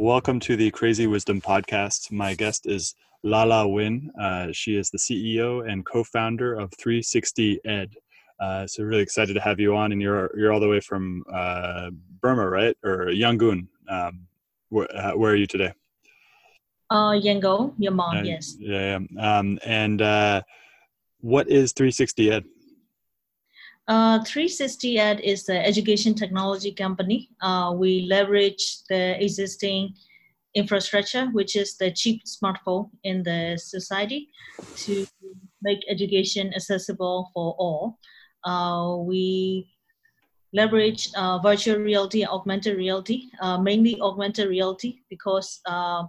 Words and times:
Welcome 0.00 0.40
to 0.40 0.56
the 0.56 0.70
Crazy 0.70 1.06
Wisdom 1.06 1.42
Podcast. 1.42 2.10
My 2.10 2.32
guest 2.32 2.64
is 2.64 2.94
Hla 3.22 3.44
Hla 3.44 3.70
Win. 3.70 4.10
Uh, 4.18 4.48
she 4.50 4.74
is 4.74 4.88
the 4.88 4.96
CEO 4.96 5.70
and 5.70 5.84
co-founder 5.84 6.54
of 6.54 6.72
360 6.78 7.60
Ed. 7.66 7.94
Uh, 8.40 8.66
so 8.66 8.82
really 8.82 9.02
excited 9.02 9.34
to 9.34 9.40
have 9.42 9.60
you 9.60 9.76
on, 9.76 9.92
and 9.92 10.00
you're 10.00 10.30
you're 10.34 10.54
all 10.54 10.58
the 10.58 10.66
way 10.66 10.80
from 10.80 11.22
uh, 11.30 11.90
Burma, 12.22 12.48
right, 12.48 12.74
or 12.82 13.08
Yangon? 13.08 13.66
Um, 13.90 14.26
where, 14.70 14.88
uh, 14.96 15.12
where, 15.18 15.32
are 15.32 15.36
you 15.36 15.46
today? 15.46 15.74
Uh, 16.88 17.10
Yangon, 17.10 17.78
Myanmar. 17.78 18.24
yes. 18.24 18.56
Yeah. 18.58 19.00
yeah. 19.10 19.38
Um, 19.38 19.58
and 19.66 20.00
uh, 20.00 20.40
what 21.20 21.46
is 21.50 21.72
360 21.72 22.30
Ed? 22.30 22.44
Uh, 23.90 24.22
360 24.22 25.00
Ed 25.00 25.18
is 25.18 25.46
the 25.46 25.66
education 25.66 26.14
technology 26.14 26.70
company. 26.70 27.28
Uh, 27.42 27.74
we 27.76 28.06
leverage 28.08 28.84
the 28.88 29.20
existing 29.20 29.92
infrastructure, 30.54 31.26
which 31.32 31.56
is 31.56 31.76
the 31.76 31.90
cheap 31.90 32.22
smartphone 32.24 32.88
in 33.02 33.24
the 33.24 33.58
society, 33.60 34.28
to 34.76 35.04
make 35.62 35.80
education 35.88 36.54
accessible 36.54 37.32
for 37.34 37.56
all. 37.58 37.98
Uh, 38.44 38.94
we 38.98 39.68
leverage 40.52 41.10
uh, 41.16 41.40
virtual 41.40 41.78
reality 41.78 42.24
augmented 42.24 42.76
reality, 42.76 43.24
uh, 43.42 43.58
mainly 43.58 44.00
augmented 44.00 44.48
reality, 44.48 45.00
because 45.10 45.58
uh, 45.66 46.04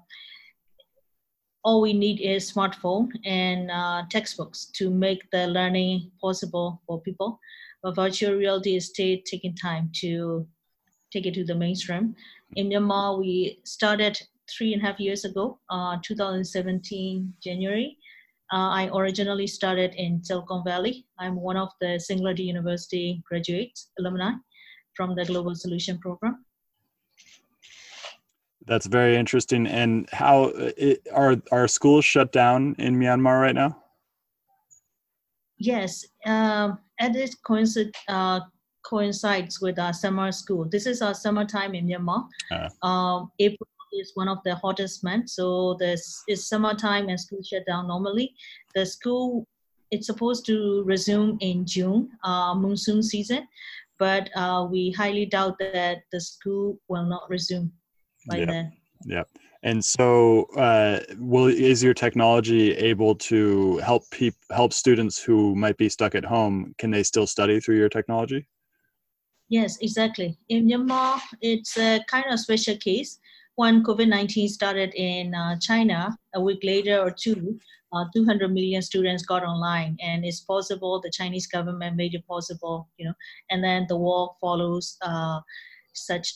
all 1.63 1.81
we 1.81 1.94
need 1.94 2.22
is 2.22 2.53
smartphone 2.53 3.09
and 3.25 3.72
textbooks 4.12 4.66
to 4.66 4.92
make 4.92 5.28
the 5.31 5.48
learning 5.48 6.12
possible 6.22 6.80
for 6.86 7.02
people 7.02 7.40
but 7.84 7.96
virtual 7.96 8.36
reality 8.36 8.75
is 8.75 8.88
still 8.88 9.18
taking 9.25 9.56
time 9.56 9.90
to 10.02 10.48
take 11.12 11.25
it 11.25 11.33
to 11.33 11.44
the 11.44 11.56
mainstream. 11.56 12.16
In 12.56 12.69
Myanmar, 12.69 13.19
we 13.19 13.60
started 13.63 14.19
three 14.50 14.74
and 14.74 14.81
a 14.81 14.86
half 14.86 15.00
years 15.00 15.25
ago, 15.25 15.60
uh, 15.69 15.98
2017 16.04 17.33
January. 17.44 17.98
Uh, 18.54 18.69
I 18.69 18.89
originally 18.94 19.48
started 19.48 19.94
in 19.95 20.24
Silicon 20.24 20.63
Valley. 20.66 21.06
I'm 21.18 21.36
one 21.36 21.56
of 21.56 21.69
the 21.80 22.00
Singularity 22.00 22.44
University 22.44 23.24
graduates, 23.28 23.92
alumni 23.98 24.31
from 24.94 25.16
the 25.16 25.25
Global 25.25 25.56
Solution 25.56 25.98
Program. 26.00 26.44
That's 28.68 28.86
very 28.86 29.16
interesting. 29.16 29.68
And 29.68 30.07
how 30.12 30.51
it, 30.56 31.07
are 31.13 31.38
are 31.51 31.68
schools 31.68 32.06
shut 32.06 32.31
down 32.31 32.75
in 32.78 32.95
Myanmar 32.95 33.42
right 33.42 33.56
now? 33.56 33.78
Yes, 35.57 36.06
um, 36.25 36.80
and 37.01 37.15
it 37.15 37.36
coincid, 37.45 37.92
uh, 38.07 38.39
coincides 38.83 39.59
with 39.59 39.80
our 39.80 39.92
summer 39.92 40.31
school. 40.31 40.65
This 40.69 40.86
is 40.86 41.01
our 41.01 41.13
summertime 41.13 41.74
in 41.75 41.88
Myanmar. 41.88 42.27
Uh. 42.51 42.88
Um, 42.88 43.31
April 43.39 43.68
is 43.94 44.12
one 44.13 44.30
of 44.30 44.38
the 44.45 44.56
hottest 44.56 45.03
months, 45.03 45.36
so 45.36 45.75
this 45.80 46.24
is 46.30 46.48
summertime 46.48 47.09
and 47.09 47.19
school 47.19 47.44
shut 47.44 47.65
down 47.65 47.88
normally. 47.88 48.33
The 48.75 48.86
school 48.86 49.45
it's 49.89 50.07
supposed 50.07 50.45
to 50.45 50.83
resume 50.86 51.38
in 51.42 51.65
June, 51.65 52.09
uh, 52.24 52.56
monsoon 52.56 53.04
season, 53.04 53.45
but 54.00 54.30
uh, 54.38 54.65
we 54.71 54.92
highly 54.92 55.25
doubt 55.25 55.59
that 55.59 56.04
the 56.13 56.21
school 56.21 56.80
will 56.88 57.06
not 57.06 57.30
resume 57.30 57.69
by 58.27 58.38
yeah. 58.38 58.45
then. 58.45 58.71
Yeah. 59.06 59.24
And 59.63 59.83
so, 59.83 60.45
uh, 60.57 61.01
will 61.19 61.45
is 61.45 61.83
your 61.83 61.94
technology 61.94 62.74
able 62.74 63.15
to 63.15 63.77
help 63.77 64.09
peop, 64.09 64.33
help 64.50 64.74
students 64.74 65.21
who 65.21 65.56
might 65.56 65.77
be 65.77 65.88
stuck 65.88 66.15
at 66.15 66.25
home? 66.25 66.74
Can 66.80 66.89
they 66.89 67.03
still 67.03 67.27
study 67.27 67.59
through 67.59 67.77
your 67.77 67.89
technology? 67.89 68.48
Yes, 69.50 69.77
exactly. 69.81 70.38
In 70.50 70.68
Myanmar, 70.68 71.19
it's 71.42 71.77
a 71.77 72.00
kind 72.07 72.25
of 72.31 72.39
special 72.39 72.77
case. 72.77 73.19
When 73.56 73.83
COVID 73.83 74.07
19 74.07 74.48
started 74.48 74.94
in 74.95 75.36
uh, 75.36 75.59
China, 75.59 76.18
a 76.33 76.42
week 76.42 76.62
later 76.63 76.97
or 76.97 77.12
two, 77.12 77.59
uh, 77.94 78.06
200 78.15 78.51
million 78.51 78.81
students 78.81 79.24
got 79.24 79.44
online, 79.44 79.97
and 80.01 80.25
it's 80.25 80.39
possible 80.39 81.01
the 81.01 81.12
Chinese 81.12 81.47
government 81.47 81.97
made 81.97 82.15
it 82.15 82.25
possible, 82.25 82.89
you 82.97 83.06
know, 83.06 83.13
and 83.50 83.63
then 83.63 83.86
the 83.89 83.97
world 83.97 84.36
follows 84.39 84.97
uh, 85.01 85.42
such 85.94 86.33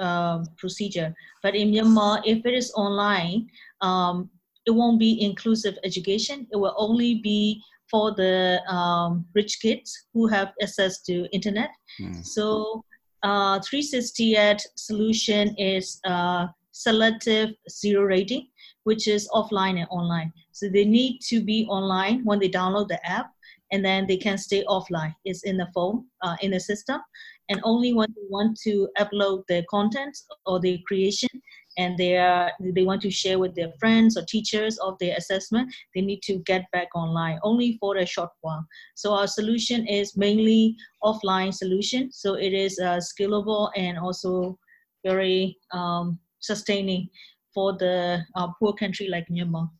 um, 0.00 0.46
procedure. 0.56 1.14
But 1.42 1.54
in 1.54 1.70
Myanmar, 1.70 2.22
if 2.24 2.44
it 2.46 2.54
is 2.54 2.72
online, 2.74 3.48
um, 3.80 4.30
it 4.66 4.70
won't 4.70 4.98
be 4.98 5.20
inclusive 5.22 5.76
education. 5.84 6.46
It 6.52 6.56
will 6.56 6.74
only 6.76 7.16
be 7.16 7.62
for 7.90 8.14
the 8.14 8.60
um, 8.72 9.26
rich 9.34 9.60
kids 9.60 10.06
who 10.14 10.26
have 10.26 10.52
access 10.62 11.02
to 11.02 11.28
internet. 11.32 11.70
Mm. 12.00 12.24
So 12.24 12.84
uh, 13.22 13.60
360 13.60 14.36
Ed 14.36 14.62
solution 14.76 15.54
is 15.56 16.00
uh, 16.04 16.46
selective 16.72 17.50
zero 17.70 18.04
rating, 18.04 18.48
which 18.84 19.06
is 19.08 19.28
offline 19.34 19.78
and 19.78 19.88
online. 19.90 20.32
So 20.52 20.68
they 20.68 20.84
need 20.84 21.20
to 21.28 21.42
be 21.42 21.66
online 21.68 22.24
when 22.24 22.38
they 22.38 22.48
download 22.48 22.88
the 22.88 23.04
app, 23.06 23.30
and 23.72 23.84
then 23.84 24.06
they 24.06 24.18
can 24.18 24.38
stay 24.38 24.64
offline. 24.68 25.14
It's 25.24 25.42
in 25.42 25.56
the 25.56 25.68
phone, 25.74 26.04
uh, 26.22 26.36
in 26.42 26.52
the 26.52 26.60
system, 26.60 27.00
and 27.48 27.60
only 27.64 27.92
when 27.94 28.08
they 28.14 28.26
want 28.28 28.58
to 28.64 28.88
upload 28.98 29.44
the 29.48 29.64
content 29.68 30.16
or 30.46 30.60
the 30.60 30.78
creation, 30.86 31.30
and 31.78 31.96
they 31.96 32.18
are 32.18 32.52
they 32.60 32.84
want 32.84 33.00
to 33.02 33.10
share 33.10 33.38
with 33.38 33.54
their 33.54 33.72
friends 33.80 34.16
or 34.16 34.24
teachers 34.28 34.78
of 34.78 34.98
their 35.00 35.16
assessment 35.16 35.72
they 35.94 36.02
need 36.02 36.20
to 36.22 36.38
get 36.40 36.70
back 36.70 36.88
online 36.94 37.38
only 37.42 37.78
for 37.80 37.96
a 37.96 38.06
short 38.06 38.30
while. 38.42 38.66
So 38.94 39.14
our 39.14 39.26
solution 39.26 39.86
is 39.86 40.16
mainly 40.16 40.76
offline 41.02 41.54
solution. 41.54 42.12
So 42.12 42.34
it 42.34 42.52
is 42.52 42.78
uh, 42.78 43.00
scalable 43.00 43.70
and 43.74 43.98
also 43.98 44.58
very 45.04 45.56
um, 45.72 46.18
sustaining 46.40 47.08
for 47.54 47.76
the 47.76 48.22
uh, 48.36 48.48
poor 48.58 48.72
country 48.74 49.08
like 49.08 49.26
myanmar. 49.28 49.70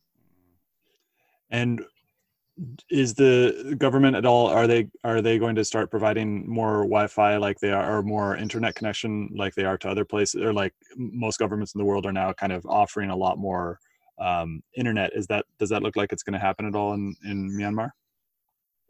And 1.51 1.81
is 2.89 3.15
the 3.15 3.75
government 3.79 4.15
at 4.15 4.25
all 4.25 4.47
are 4.47 4.67
they 4.67 4.87
are 5.03 5.21
they 5.21 5.39
going 5.39 5.55
to 5.55 5.65
start 5.65 5.89
providing 5.89 6.47
more 6.47 6.83
wi-fi 6.83 7.37
like 7.37 7.59
they 7.59 7.71
are 7.71 7.97
or 7.97 8.03
more 8.03 8.37
internet 8.37 8.75
connection 8.75 9.27
like 9.35 9.55
they 9.55 9.65
are 9.65 9.77
to 9.77 9.89
other 9.89 10.05
places 10.05 10.41
or 10.41 10.53
like 10.53 10.73
most 10.95 11.39
governments 11.39 11.73
in 11.73 11.79
the 11.79 11.85
world 11.85 12.05
are 12.05 12.11
now 12.11 12.31
kind 12.31 12.51
of 12.51 12.63
offering 12.67 13.09
a 13.09 13.15
lot 13.15 13.39
more 13.39 13.79
um, 14.19 14.61
internet 14.77 15.11
is 15.15 15.25
that 15.25 15.45
does 15.57 15.69
that 15.69 15.81
look 15.81 15.95
like 15.95 16.13
it's 16.13 16.21
going 16.21 16.33
to 16.33 16.39
happen 16.39 16.67
at 16.67 16.75
all 16.75 16.93
in 16.93 17.15
in 17.25 17.49
myanmar 17.51 17.89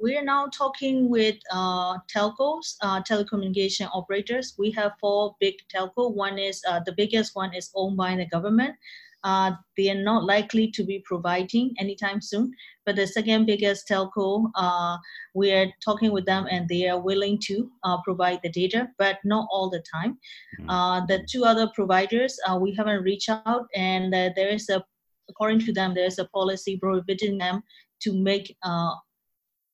we 0.02 0.18
are 0.18 0.24
now 0.24 0.48
talking 0.48 1.08
with 1.08 1.38
uh, 1.50 1.98
telcos, 2.14 2.76
uh, 2.82 3.02
telecommunication 3.04 3.88
operators. 3.94 4.54
We 4.58 4.70
have 4.72 4.92
four 5.00 5.38
big 5.40 5.56
telco. 5.74 6.14
One 6.14 6.38
is 6.38 6.62
uh, 6.68 6.82
the 6.86 6.92
biggest 6.92 7.38
one 7.38 7.54
is 7.54 7.72
owned 7.74 7.96
by 7.96 8.18
the 8.18 8.26
government 8.26 8.76
uh, 9.24 9.52
they 9.78 9.90
are 9.90 10.04
not 10.04 10.26
likely 10.26 10.70
to 10.72 10.84
be 10.84 11.00
providing 11.06 11.74
anytime 11.80 12.22
soon. 12.22 12.52
But 12.86 12.96
the 12.96 13.08
second 13.08 13.46
biggest 13.46 13.88
telco, 13.88 14.52
uh, 14.56 14.98
we 15.34 15.52
are 15.52 15.68
talking 15.84 16.12
with 16.12 16.26
them 16.26 16.48
and 16.52 16.68
they 16.68 16.88
are 16.90 17.00
willing 17.00 17.40
to 17.46 17.70
uh, 17.84 17.98
provide 18.04 18.40
the 18.44 18.50
data, 18.50 18.90
but 19.00 19.20
not 19.24 19.48
all 19.52 19.70
the 19.70 19.84
time. 19.92 20.18
Mm-hmm. 20.60 21.06
the 21.08 21.26
two 21.30 21.46
other 21.46 21.70
providers, 21.74 22.38
uh, 22.48 22.58
we 22.58 22.76
haven't 22.76 23.04
reached 23.04 23.30
out, 23.30 23.66
and 23.76 24.14
uh, 24.14 24.30
there 24.36 24.50
is 24.50 24.70
a, 24.70 24.84
according 25.30 25.60
to 25.62 25.74
them, 25.74 25.94
there 25.94 26.06
is 26.06 26.20
a 26.20 26.26
policy 26.26 26.78
prohibiting 26.78 27.38
them 27.38 27.64
to 28.02 28.14
make 28.14 28.56
uh, 28.64 28.94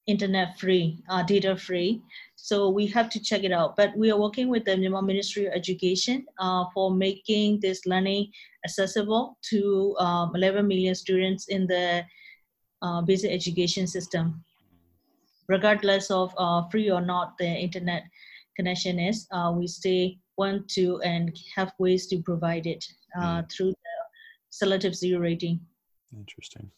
internet 0.07 0.59
free, 0.59 0.99
data 1.25 1.55
free. 1.55 2.01
So 2.41 2.69
we 2.69 2.87
have 2.87 3.09
to 3.09 3.19
check 3.19 3.43
it 3.43 3.51
out. 3.51 3.75
But 3.75 3.95
we 3.95 4.11
are 4.11 4.19
working 4.19 4.47
with 4.49 4.65
the 4.65 4.71
Myanmar 4.71 5.05
Ministry 5.05 5.45
of 5.45 5.53
Education 5.53 6.25
uh, 6.39 6.65
for 6.73 6.89
making 6.89 7.59
this 7.59 7.85
learning 7.85 8.31
accessible 8.65 9.37
to 9.49 9.95
um, 9.99 10.31
11 10.35 10.67
million 10.67 10.95
students 10.95 11.47
in 11.47 11.67
the 11.67 12.03
uh, 12.81 13.01
basic 13.01 13.31
education 13.31 13.85
system, 13.85 14.43
regardless 15.47 16.09
of 16.09 16.33
uh, 16.37 16.67
free 16.69 16.89
or 16.89 17.01
not 17.01 17.37
the 17.37 17.45
internet 17.45 18.03
connection 18.55 18.99
is. 18.99 19.27
Uh, 19.31 19.53
we 19.55 19.67
stay 19.67 20.17
want 20.37 20.67
to 20.69 20.99
and 21.01 21.37
have 21.55 21.73
ways 21.77 22.07
to 22.07 22.21
provide 22.21 22.65
it 22.65 22.83
uh, 23.19 23.41
mm. 23.41 23.51
through 23.51 23.71
the 23.71 23.95
selective 24.49 24.95
zero 24.95 25.19
rating. 25.19 25.59
Interesting. 26.17 26.71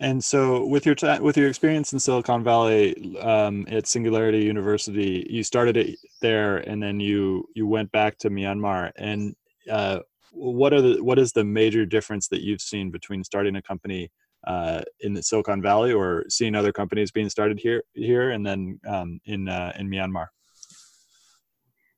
And 0.00 0.22
so, 0.22 0.64
with 0.64 0.86
your 0.86 0.94
t- 0.94 1.18
with 1.18 1.36
your 1.36 1.48
experience 1.48 1.92
in 1.92 1.98
Silicon 1.98 2.44
Valley 2.44 3.18
um, 3.18 3.66
at 3.68 3.88
Singularity 3.88 4.44
University, 4.44 5.26
you 5.28 5.42
started 5.42 5.76
it 5.76 5.98
there, 6.22 6.58
and 6.58 6.80
then 6.80 7.00
you 7.00 7.48
you 7.54 7.66
went 7.66 7.90
back 7.90 8.16
to 8.18 8.30
Myanmar. 8.30 8.92
And 8.96 9.34
uh, 9.68 10.00
what 10.30 10.72
are 10.72 10.80
the 10.80 11.02
what 11.02 11.18
is 11.18 11.32
the 11.32 11.42
major 11.42 11.84
difference 11.84 12.28
that 12.28 12.42
you've 12.42 12.60
seen 12.60 12.92
between 12.92 13.24
starting 13.24 13.56
a 13.56 13.62
company 13.62 14.10
uh, 14.46 14.82
in 15.00 15.14
the 15.14 15.22
Silicon 15.22 15.60
Valley 15.60 15.92
or 15.92 16.24
seeing 16.28 16.54
other 16.54 16.72
companies 16.72 17.10
being 17.10 17.28
started 17.28 17.58
here 17.58 17.82
here 17.94 18.30
and 18.30 18.46
then 18.46 18.78
um, 18.86 19.20
in 19.24 19.48
uh, 19.48 19.72
in 19.78 19.90
Myanmar? 19.90 20.26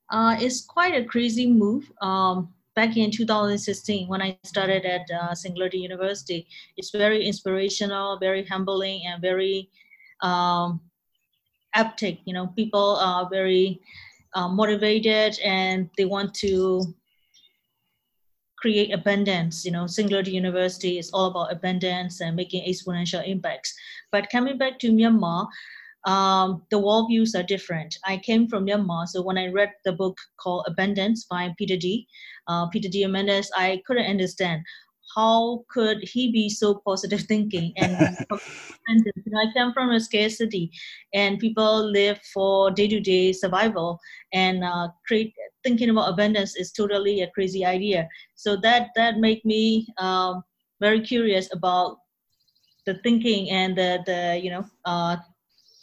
Uh, 0.09 0.35
it's 0.39 0.65
quite 0.65 0.95
a 0.95 1.05
crazy 1.05 1.47
move. 1.47 1.91
Um, 2.01 2.53
back 2.81 2.97
in 2.97 3.11
2016 3.11 4.07
when 4.07 4.23
I 4.23 4.39
started 4.43 4.85
at 4.85 5.05
uh, 5.11 5.35
Singularity 5.35 5.77
University. 5.77 6.47
It's 6.77 6.89
very 6.89 7.27
inspirational, 7.27 8.17
very 8.17 8.43
humbling, 8.43 9.05
and 9.05 9.21
very 9.21 9.69
um. 10.21 10.81
You 12.25 12.33
know, 12.33 12.47
people 12.47 12.97
are 12.97 13.29
very 13.31 13.79
uh, 14.33 14.49
motivated 14.49 15.39
and 15.39 15.89
they 15.97 16.03
want 16.03 16.33
to 16.43 16.83
create 18.57 18.91
abundance. 18.91 19.63
You 19.63 19.71
know, 19.71 19.87
Singularity 19.87 20.31
University 20.31 20.97
is 20.97 21.11
all 21.13 21.27
about 21.27 21.53
abundance 21.53 22.19
and 22.19 22.35
making 22.35 22.67
exponential 22.67 23.25
impacts. 23.25 23.73
But 24.11 24.29
coming 24.29 24.57
back 24.57 24.79
to 24.79 24.91
Myanmar, 24.91 25.47
um, 26.05 26.63
the 26.71 26.79
worldviews 26.79 27.37
are 27.37 27.43
different. 27.43 27.97
I 28.05 28.17
came 28.17 28.47
from 28.47 28.65
Myanmar, 28.65 29.07
so 29.07 29.21
when 29.21 29.37
I 29.37 29.47
read 29.47 29.71
the 29.85 29.93
book 29.93 30.17
called 30.37 30.65
Abundance 30.67 31.25
by 31.25 31.53
Peter 31.57 31.77
D. 31.77 32.07
Uh, 32.47 32.67
Peter 32.67 32.89
Diamandis, 32.89 33.47
I 33.55 33.81
couldn't 33.85 34.07
understand 34.07 34.63
how 35.15 35.63
could 35.69 35.99
he 36.03 36.31
be 36.31 36.49
so 36.49 36.81
positive 36.85 37.21
thinking 37.27 37.73
and 37.77 38.17
i 38.89 39.45
come 39.55 39.73
from 39.73 39.91
a 39.91 39.99
scarcity 39.99 40.71
and 41.13 41.39
people 41.39 41.83
live 41.91 42.19
for 42.33 42.71
day-to-day 42.71 43.31
survival 43.31 43.99
and 44.33 44.63
uh, 44.63 44.87
create 45.07 45.33
thinking 45.63 45.89
about 45.89 46.09
abundance 46.09 46.55
is 46.55 46.71
totally 46.71 47.21
a 47.21 47.29
crazy 47.31 47.65
idea 47.65 48.07
so 48.35 48.55
that 48.55 48.89
that 48.95 49.17
made 49.17 49.43
me 49.45 49.87
um, 49.97 50.43
very 50.79 50.99
curious 50.99 51.53
about 51.53 51.97
the 52.85 52.95
thinking 53.03 53.49
and 53.49 53.77
the 53.77 53.99
the 54.05 54.39
you 54.41 54.49
know 54.49 54.65
uh, 54.85 55.15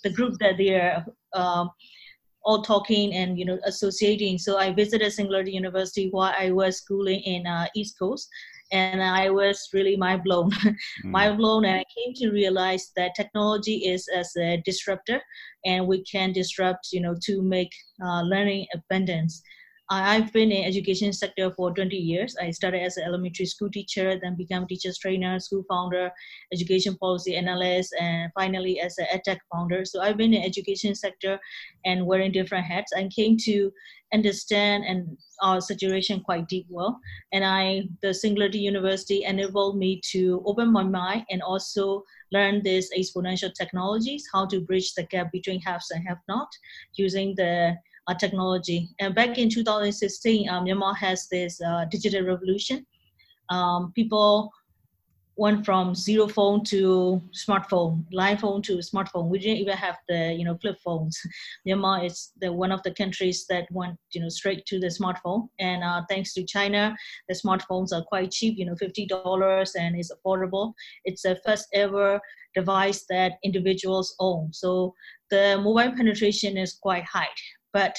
the 0.05 0.11
group 0.11 0.39
that 0.41 0.57
they're 0.59 1.05
um, 1.35 1.71
all 2.43 2.63
talking 2.63 3.13
and 3.15 3.39
you 3.39 3.45
know 3.45 3.59
associating. 3.65 4.39
So 4.39 4.59
I 4.59 4.73
visited 4.73 5.13
Singularity 5.13 5.53
University 5.53 6.09
while 6.11 6.35
I 6.39 6.51
was 6.51 6.79
schooling 6.79 7.21
in 7.21 7.47
uh, 7.47 7.67
East 7.75 7.99
Coast, 7.99 8.29
and 8.73 9.03
I 9.03 9.31
was 9.31 9.69
really 9.73 9.97
mind 9.97 10.25
blown, 10.25 10.51
mm. 10.51 10.75
mind 11.05 11.39
blown, 11.39 11.65
and 11.65 11.81
I 11.81 11.85
came 11.97 12.15
to 12.15 12.31
realize 12.31 12.91
that 12.97 13.15
technology 13.15 13.77
is 13.87 14.09
as 14.15 14.35
a 14.37 14.63
disruptor, 14.65 15.21
and 15.65 15.87
we 15.87 16.03
can 16.05 16.33
disrupt, 16.33 16.89
you 16.93 17.01
know, 17.01 17.15
to 17.25 17.43
make 17.43 17.73
uh, 18.03 18.23
learning 18.23 18.67
abundance. 18.75 19.43
I've 19.91 20.33
been 20.35 20.53
in 20.53 20.65
education 20.65 21.15
sector 21.15 21.51
for 21.51 21.73
20 21.73 21.97
years. 21.97 22.37
I 22.41 22.51
started 22.51 22.83
as 22.83 22.99
an 22.99 23.05
elementary 23.05 23.47
school 23.47 23.71
teacher, 23.71 24.19
then 24.21 24.37
became 24.37 24.67
teacher's 24.67 24.99
trainer, 24.99 25.41
school 25.41 25.65
founder, 25.69 26.11
education 26.53 26.97
policy 26.99 27.37
analyst, 27.37 27.95
and 27.99 28.31
finally 28.35 28.81
as 28.81 28.99
an 28.99 29.07
edtech 29.13 29.39
founder. 29.51 29.87
So 29.87 30.03
I've 30.03 30.19
been 30.19 30.35
in 30.35 30.43
education 30.43 30.95
sector 30.95 31.39
and 31.87 32.07
wearing 32.07 32.33
different 32.33 32.67
hats 32.67 32.93
and 32.93 33.15
came 33.15 33.39
to 33.45 33.73
understand 34.13 34.85
and 34.85 35.17
our 35.43 35.61
situation 35.61 36.21
quite 36.21 36.49
deep 36.49 36.67
well. 36.69 37.01
And 37.33 37.45
I, 37.45 37.85
the 38.03 38.13
Singularity 38.13 38.59
University 38.59 39.25
enabled 39.25 39.79
me 39.79 40.03
to 40.13 40.43
open 40.45 40.71
my 40.71 40.83
mind 40.83 41.25
and 41.31 41.43
also 41.43 42.05
learn 42.31 42.63
these 42.63 42.91
exponential 42.97 43.53
technologies, 43.55 44.27
how 44.33 44.47
to 44.47 44.61
bridge 44.61 44.93
the 44.95 45.05
gap 45.05 45.33
between 45.33 45.61
haves 45.63 45.91
and 45.91 46.07
have 46.07 46.19
not 46.29 46.49
using 46.95 47.35
the 47.37 47.77
uh, 48.09 48.15
technology. 48.15 48.89
And 48.99 49.15
back 49.15 49.39
in 49.39 49.49
2016, 49.49 50.49
um, 50.49 50.65
Myanmar 50.65 50.97
has 50.97 51.29
this 51.29 51.61
uh, 51.61 51.85
digital 51.91 52.25
revolution. 52.25 52.87
Um, 53.51 53.93
people 53.95 54.51
went 55.37 55.65
from 55.65 55.95
zero 55.95 56.27
phone 56.27 56.65
to 56.65 57.23
smartphone, 57.33 58.05
line 58.13 58.37
phone 58.37 58.61
to 58.61 58.79
smartphone. 58.79 59.29
We 59.29 59.39
didn't 59.39 59.59
even 59.59 59.77
have 59.77 59.97
the 60.09 60.35
you 60.37 60.45
know 60.45 60.59
flip 60.61 60.79
phones. 60.85 61.17
Myanmar 61.67 62.05
is 62.05 62.33
the 62.41 62.53
one 62.53 62.73
of 62.73 62.83
the 62.83 62.93
countries 62.93 63.47
that 63.49 63.71
went 63.71 63.97
you 64.13 64.21
know 64.21 64.29
straight 64.29 64.67
to 64.67 64.81
the 64.81 64.89
smartphone, 64.89 65.49
and 65.61 65.85
uh, 65.85 66.03
thanks 66.11 66.35
to 66.35 66.45
China, 66.45 66.97
the 67.29 67.35
smartphones 67.35 67.93
are 67.93 68.03
quite 68.05 68.33
cheap. 68.33 68.59
You 68.59 68.67
know, 68.67 68.77
fifty 68.77 69.07
dollars 69.07 69.75
and 69.77 69.97
it's 69.97 70.13
affordable. 70.13 70.73
It's 71.05 71.23
the 71.23 71.39
first 71.47 71.69
ever 71.73 72.21
device 72.55 73.05
that 73.09 73.35
individuals 73.45 74.17
own. 74.19 74.53
So 74.53 74.95
the 75.31 75.61
mobile 75.63 75.95
penetration 75.97 76.57
is 76.57 76.73
quite 76.83 77.05
high. 77.05 77.29
But 77.73 77.97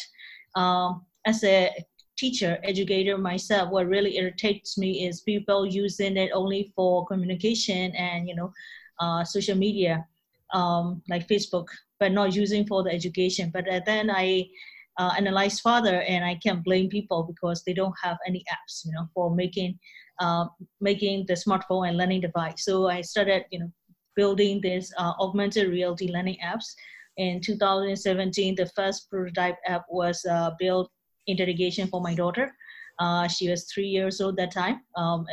um, 0.55 1.05
as 1.25 1.43
a 1.43 1.71
teacher, 2.17 2.59
educator 2.63 3.17
myself, 3.17 3.71
what 3.71 3.87
really 3.87 4.17
irritates 4.17 4.77
me 4.77 5.07
is 5.07 5.21
people 5.21 5.65
using 5.65 6.17
it 6.17 6.31
only 6.33 6.71
for 6.75 7.05
communication 7.05 7.95
and 7.95 8.27
you 8.27 8.35
know, 8.35 8.51
uh, 8.99 9.23
social 9.23 9.55
media, 9.55 10.05
um, 10.53 11.01
like 11.09 11.27
Facebook, 11.27 11.67
but 11.99 12.11
not 12.11 12.35
using 12.35 12.65
for 12.67 12.83
the 12.83 12.91
education. 12.91 13.51
But 13.53 13.65
then 13.85 14.09
I 14.09 14.49
uh, 14.97 15.13
analyze 15.17 15.61
further, 15.61 16.01
and 16.01 16.25
I 16.25 16.35
can't 16.35 16.63
blame 16.63 16.89
people 16.89 17.23
because 17.23 17.63
they 17.63 17.73
don't 17.73 17.95
have 18.03 18.17
any 18.27 18.43
apps, 18.51 18.85
you 18.85 18.91
know, 18.91 19.07
for 19.13 19.33
making 19.33 19.79
uh, 20.19 20.45
making 20.81 21.25
the 21.27 21.33
smartphone 21.33 21.87
and 21.87 21.97
learning 21.97 22.21
device. 22.21 22.65
So 22.65 22.89
I 22.89 22.99
started, 23.01 23.45
you 23.51 23.59
know, 23.59 23.71
building 24.15 24.59
this 24.61 24.91
uh, 24.97 25.13
augmented 25.19 25.69
reality 25.69 26.11
learning 26.11 26.37
apps. 26.43 26.75
In 27.19 27.41
2017, 27.41 28.55
the 28.55 28.65
first 28.67 29.09
prototype 29.09 29.57
app 29.67 29.83
was 29.89 30.25
uh, 30.25 30.51
built 30.57 30.89
interrogation 31.27 31.89
for 31.89 31.99
my 31.99 32.15
daughter. 32.15 32.55
Uh, 32.97 33.27
she 33.27 33.49
was 33.49 33.65
three 33.65 33.87
years 33.87 34.21
old 34.21 34.37
that 34.37 34.51
time. 34.51 34.79
Um, 34.95 35.25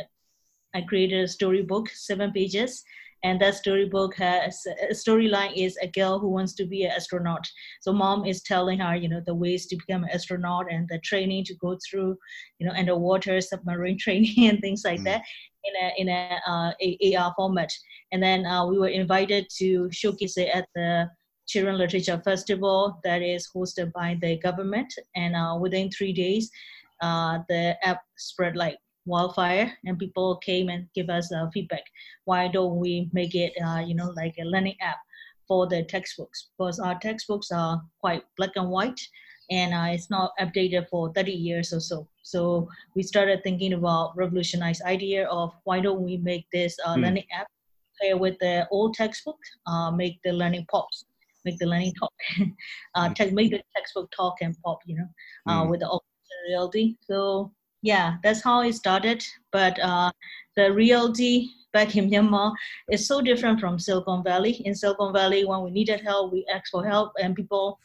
I 0.75 0.81
created 0.81 1.23
a 1.23 1.27
storybook, 1.29 1.87
seven 1.87 2.33
pages, 2.33 2.83
and 3.23 3.39
that 3.39 3.55
storybook 3.55 4.15
has 4.15 4.61
a 4.89 4.93
storyline 4.93 5.55
is 5.55 5.77
a 5.81 5.87
girl 5.87 6.19
who 6.19 6.27
wants 6.27 6.53
to 6.55 6.65
be 6.65 6.83
an 6.83 6.91
astronaut. 6.91 7.47
So 7.79 7.93
mom 7.93 8.25
is 8.25 8.43
telling 8.43 8.79
her, 8.79 8.93
you 8.97 9.07
know, 9.07 9.21
the 9.25 9.33
ways 9.33 9.65
to 9.67 9.77
become 9.77 10.03
an 10.03 10.09
astronaut 10.09 10.69
and 10.69 10.89
the 10.89 10.99
training 10.99 11.45
to 11.45 11.55
go 11.55 11.77
through, 11.89 12.17
you 12.59 12.67
know, 12.67 12.73
underwater 12.73 13.39
submarine 13.39 13.97
training 14.05 14.49
and 14.49 14.59
things 14.59 14.83
like 14.83 14.99
mm. 14.99 15.05
that 15.05 15.21
in 15.63 15.73
a 15.81 16.01
in 16.01 16.09
a, 16.09 16.39
uh, 16.45 16.71
a 16.81 17.15
AR 17.15 17.33
format. 17.37 17.71
And 18.11 18.21
then 18.21 18.45
uh, 18.45 18.65
we 18.65 18.77
were 18.77 18.89
invited 18.89 19.47
to 19.57 19.89
showcase 19.89 20.37
it 20.37 20.49
at 20.53 20.67
the 20.75 21.09
Children 21.47 21.77
Literature 21.77 22.21
Festival 22.23 22.99
that 23.03 23.21
is 23.21 23.49
hosted 23.55 23.91
by 23.93 24.17
the 24.21 24.37
government. 24.37 24.93
And 25.15 25.35
uh, 25.35 25.57
within 25.59 25.89
three 25.89 26.13
days, 26.13 26.51
uh, 27.01 27.39
the 27.47 27.75
app 27.87 28.01
spread 28.17 28.55
like 28.55 28.77
wildfire 29.05 29.71
and 29.85 29.97
people 29.97 30.37
came 30.37 30.69
and 30.69 30.87
give 30.93 31.09
us 31.09 31.31
uh, 31.31 31.49
feedback. 31.53 31.83
Why 32.25 32.47
don't 32.47 32.77
we 32.77 33.09
make 33.13 33.33
it, 33.33 33.53
uh, 33.65 33.79
you 33.79 33.95
know, 33.95 34.11
like 34.15 34.35
a 34.39 34.43
learning 34.43 34.75
app 34.81 34.97
for 35.47 35.67
the 35.67 35.83
textbooks? 35.83 36.49
Because 36.57 36.79
our 36.79 36.99
textbooks 36.99 37.51
are 37.51 37.81
quite 38.01 38.23
black 38.35 38.51
and 38.55 38.69
white 38.69 38.99
and 39.49 39.73
uh, 39.73 39.93
it's 39.93 40.09
not 40.09 40.33
updated 40.41 40.89
for 40.89 41.13
30 41.13 41.31
years 41.31 41.71
or 41.71 41.79
so. 41.79 42.05
So 42.23 42.67
we 42.95 43.03
started 43.03 43.43
thinking 43.43 43.71
about 43.71 44.17
revolutionized 44.17 44.81
idea 44.81 45.25
of 45.27 45.53
why 45.63 45.79
don't 45.79 46.01
we 46.01 46.17
make 46.17 46.45
this 46.51 46.75
mm. 46.85 47.01
learning 47.01 47.23
app 47.33 47.47
pair 48.01 48.17
with 48.17 48.37
the 48.39 48.67
old 48.69 48.93
textbook, 48.93 49.37
uh, 49.65 49.89
make 49.89 50.19
the 50.23 50.33
learning 50.33 50.65
pops 50.69 51.05
make 51.47 51.59
the 51.59 51.65
learning 51.65 51.93
talk, 51.93 52.13
uh, 52.95 53.13
te- 53.13 53.31
make 53.31 53.51
the 53.51 53.61
textbook 53.75 54.09
talk 54.11 54.35
and 54.41 54.55
pop, 54.63 54.79
you 54.85 54.95
know, 54.97 55.09
uh, 55.47 55.63
mm. 55.63 55.69
with 55.69 55.79
the 55.79 55.87
augmented 55.87 56.41
reality. 56.49 56.95
So 57.09 57.51
yeah, 57.81 58.17
that's 58.23 58.43
how 58.43 58.61
it 58.61 58.73
started. 58.73 59.23
But 59.51 59.79
uh, 59.79 60.11
the 60.55 60.71
reality 60.73 61.49
back 61.73 61.95
in 61.95 62.09
Myanmar 62.09 62.53
is 62.91 63.07
so 63.07 63.21
different 63.21 63.59
from 63.59 63.79
Silicon 63.79 64.23
Valley. 64.23 64.53
In 64.65 64.75
Silicon 64.75 65.13
Valley, 65.13 65.45
when 65.45 65.61
we 65.63 65.71
needed 65.71 66.01
help, 66.01 66.33
we 66.33 66.45
asked 66.53 66.71
for 66.71 66.85
help, 66.85 67.11
and 67.21 67.35
people 67.35 67.79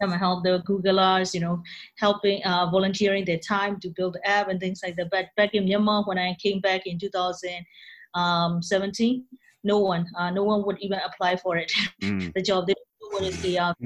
come 0.00 0.12
and 0.12 0.20
help 0.20 0.44
the 0.44 0.62
Googlers, 0.68 1.34
you 1.34 1.40
know, 1.40 1.60
helping, 1.96 2.42
uh, 2.44 2.70
volunteering 2.70 3.24
their 3.24 3.38
time 3.38 3.80
to 3.80 3.88
build 3.96 4.14
the 4.14 4.28
app 4.28 4.48
and 4.48 4.60
things 4.60 4.80
like 4.84 4.94
that. 4.96 5.10
But 5.10 5.26
back 5.36 5.54
in 5.54 5.66
Myanmar, 5.66 6.06
when 6.06 6.18
I 6.18 6.36
came 6.40 6.60
back 6.60 6.86
in 6.86 6.98
2017, 6.98 7.64
um, 8.14 8.62
no 9.68 9.78
one, 9.78 10.06
uh, 10.18 10.30
no 10.30 10.42
one 10.42 10.64
would 10.66 10.78
even 10.80 11.00
apply 11.08 11.36
for 11.36 11.56
it. 11.56 11.70
Mm. 12.08 12.32
the 12.34 12.42
job 12.42 12.66
they 12.66 12.74
what 13.10 13.24
is 13.24 13.36
the 13.42 13.58
uh, 13.58 13.74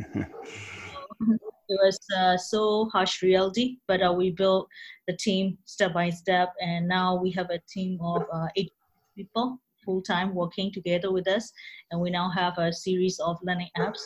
it 1.72 1.78
was 1.84 1.98
uh, 2.16 2.36
so 2.36 2.88
harsh 2.92 3.22
reality, 3.22 3.78
but 3.88 4.02
uh, 4.02 4.12
we 4.12 4.30
built 4.30 4.68
the 5.08 5.16
team 5.16 5.56
step 5.64 5.94
by 5.94 6.10
step, 6.10 6.52
and 6.60 6.86
now 6.86 7.16
we 7.16 7.30
have 7.30 7.48
a 7.50 7.60
team 7.74 7.98
of 8.02 8.22
uh, 8.32 8.48
eight 8.56 8.70
people 9.16 9.58
full 9.84 10.02
time 10.02 10.34
working 10.34 10.70
together 10.72 11.10
with 11.10 11.26
us, 11.26 11.52
and 11.90 12.00
we 12.00 12.10
now 12.10 12.28
have 12.30 12.58
a 12.58 12.72
series 12.72 13.18
of 13.20 13.36
learning 13.42 13.70
apps 13.78 14.02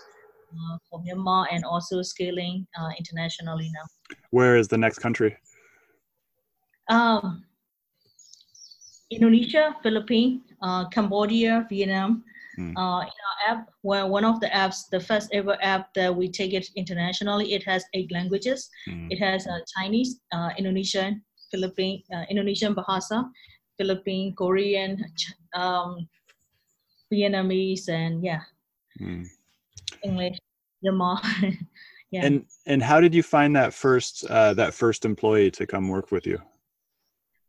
uh, 0.52 0.78
for 0.88 1.02
Myanmar 1.04 1.46
and 1.50 1.64
also 1.64 2.02
scaling 2.02 2.66
uh, 2.80 2.90
internationally 2.98 3.70
now. 3.74 4.16
Where 4.30 4.56
is 4.56 4.68
the 4.68 4.78
next 4.78 5.00
country? 5.00 5.36
Um, 6.88 7.44
Indonesia, 9.10 9.76
Philippines, 9.82 10.42
uh, 10.62 10.88
Cambodia, 10.88 11.66
Vietnam. 11.68 12.24
Mm. 12.58 12.72
Uh, 12.72 13.04
in 13.04 13.18
our 13.28 13.38
app, 13.48 13.68
where 13.82 14.06
one 14.06 14.24
of 14.24 14.40
the 14.40 14.46
apps, 14.46 14.88
the 14.88 14.98
first 14.98 15.28
ever 15.34 15.58
app 15.60 15.92
that 15.92 16.08
we 16.08 16.26
take 16.26 16.54
it 16.54 16.66
internationally, 16.74 17.52
it 17.52 17.62
has 17.64 17.84
eight 17.92 18.10
languages. 18.10 18.70
Mm. 18.88 19.12
It 19.12 19.18
has 19.18 19.46
uh, 19.46 19.58
Chinese, 19.76 20.20
uh, 20.32 20.48
Indonesian, 20.56 21.22
Philippine, 21.50 22.02
uh, 22.14 22.24
Indonesian 22.30 22.74
Bahasa, 22.74 23.28
Philippine, 23.76 24.34
Korean, 24.34 25.04
um, 25.54 26.08
Vietnamese, 27.12 27.90
and 27.90 28.24
yeah, 28.24 28.40
mm. 28.98 29.26
English, 30.02 30.38
Myanmar. 30.82 31.20
yeah. 32.10 32.24
And 32.24 32.46
and 32.66 32.82
how 32.82 33.00
did 33.00 33.14
you 33.14 33.22
find 33.22 33.54
that 33.54 33.74
first 33.74 34.24
uh, 34.30 34.54
that 34.54 34.72
first 34.72 35.04
employee 35.04 35.50
to 35.52 35.66
come 35.66 35.88
work 35.88 36.10
with 36.10 36.26
you? 36.26 36.40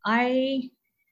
I 0.05 0.69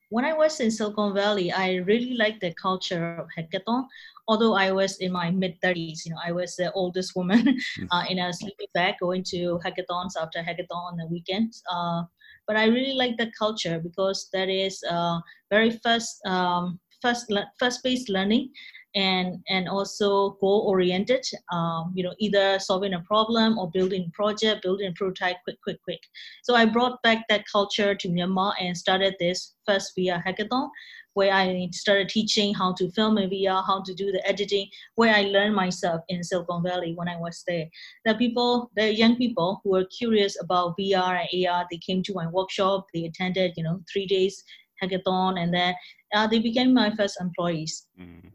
when 0.10 0.26
I 0.26 0.34
was 0.34 0.60
in 0.60 0.72
Silicon 0.72 1.14
Valley, 1.14 1.52
I 1.52 1.76
really 1.76 2.16
liked 2.16 2.42
the 2.42 2.54
culture 2.54 3.16
of 3.18 3.28
hackathon. 3.38 3.86
Although 4.28 4.56
I 4.56 4.72
was 4.72 4.98
in 4.98 5.12
my 5.12 5.30
mid 5.32 5.60
30s, 5.62 6.06
you 6.06 6.12
know, 6.12 6.20
I 6.24 6.32
was 6.32 6.56
the 6.56 6.72
oldest 6.74 7.16
woman 7.16 7.58
hmm. 7.78 7.86
uh, 7.92 8.06
in 8.10 8.20
a 8.20 8.34
sleeping 8.34 8.68
bag 8.74 8.96
going 9.00 9.24
to 9.26 9.60
hackathons 9.64 10.14
after 10.20 10.40
hackathon 10.40 10.92
on 10.92 10.98
the 10.98 11.08
weekends. 11.08 11.62
Uh, 11.72 12.04
but 12.48 12.56
I 12.58 12.66
really 12.66 12.94
like 12.94 13.18
the 13.18 13.32
culture 13.38 13.80
because 13.80 14.30
that 14.34 14.50
is 14.50 14.84
uh, 14.90 15.20
very 15.50 15.72
first 15.84 16.26
um, 16.26 16.80
first 17.02 17.32
first 17.60 17.84
based 17.84 18.10
learning 18.10 18.50
and 18.96 19.44
and 19.50 19.68
also 19.68 20.38
goal 20.42 20.66
oriented 20.68 21.24
um, 21.52 21.92
you 21.96 22.04
know 22.04 22.14
either 22.20 22.58
solving 22.60 22.94
a 22.94 23.02
problem 23.02 23.58
or 23.58 23.70
building 23.72 24.06
a 24.08 24.12
project 24.12 24.64
building 24.64 24.88
a 24.88 24.94
prototype 24.94 25.36
quick 25.44 25.62
quick 25.62 25.82
quick. 25.84 26.00
So 26.44 26.56
i 26.56 26.66
brought 26.66 27.02
back 27.04 27.25
that 27.30 27.44
culture 27.52 27.94
to 27.94 28.08
myanmar 28.08 28.54
and 28.60 28.75
started 28.75 29.16
this 29.20 29.54
first 29.66 29.94
vr 29.98 30.24
hackathon 30.25 30.70
where 31.14 31.34
i 31.34 31.68
started 31.72 32.08
teaching 32.08 32.54
how 32.54 32.74
to 32.74 32.90
film 32.92 33.18
in 33.18 33.30
vr 33.30 33.66
how 33.66 33.82
to 33.84 33.94
do 33.94 34.12
the 34.12 34.25
editing 34.28 34.68
where 34.96 35.14
i 35.14 35.24
learned 35.24 35.56
myself 35.56 36.02
in 36.08 36.24
silicon 36.24 36.64
valley 36.64 36.94
when 36.96 37.10
i 37.10 37.18
was 37.18 37.44
there. 37.48 37.68
The 38.06 38.16
people 38.16 38.72
the 38.78 38.94
young 38.94 39.18
people 39.18 39.60
who 39.64 39.72
were 39.72 39.86
curious 39.86 40.42
about 40.42 40.75
vr 40.80 41.25
and 41.34 41.48
ar 41.48 41.66
they 41.70 41.78
came 41.78 42.02
to 42.04 42.14
my 42.14 42.28
workshop 42.28 42.88
they 42.94 43.06
attended 43.06 43.54
you 43.58 43.64
know 43.64 43.82
three 43.92 44.06
days 44.06 44.42
hackathon 44.82 45.38
and 45.42 45.54
then 45.54 45.75
uh, 46.14 46.28
they 46.28 46.40
became 46.40 46.74
my 46.74 46.96
first 46.96 47.20
employees. 47.20 47.88
Mm 48.00 48.32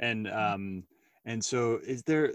and 0.00 0.26
mm-hmm. 0.26 0.54
um 0.54 0.84
and 1.24 1.44
so 1.44 1.78
is 1.86 2.02
there 2.02 2.32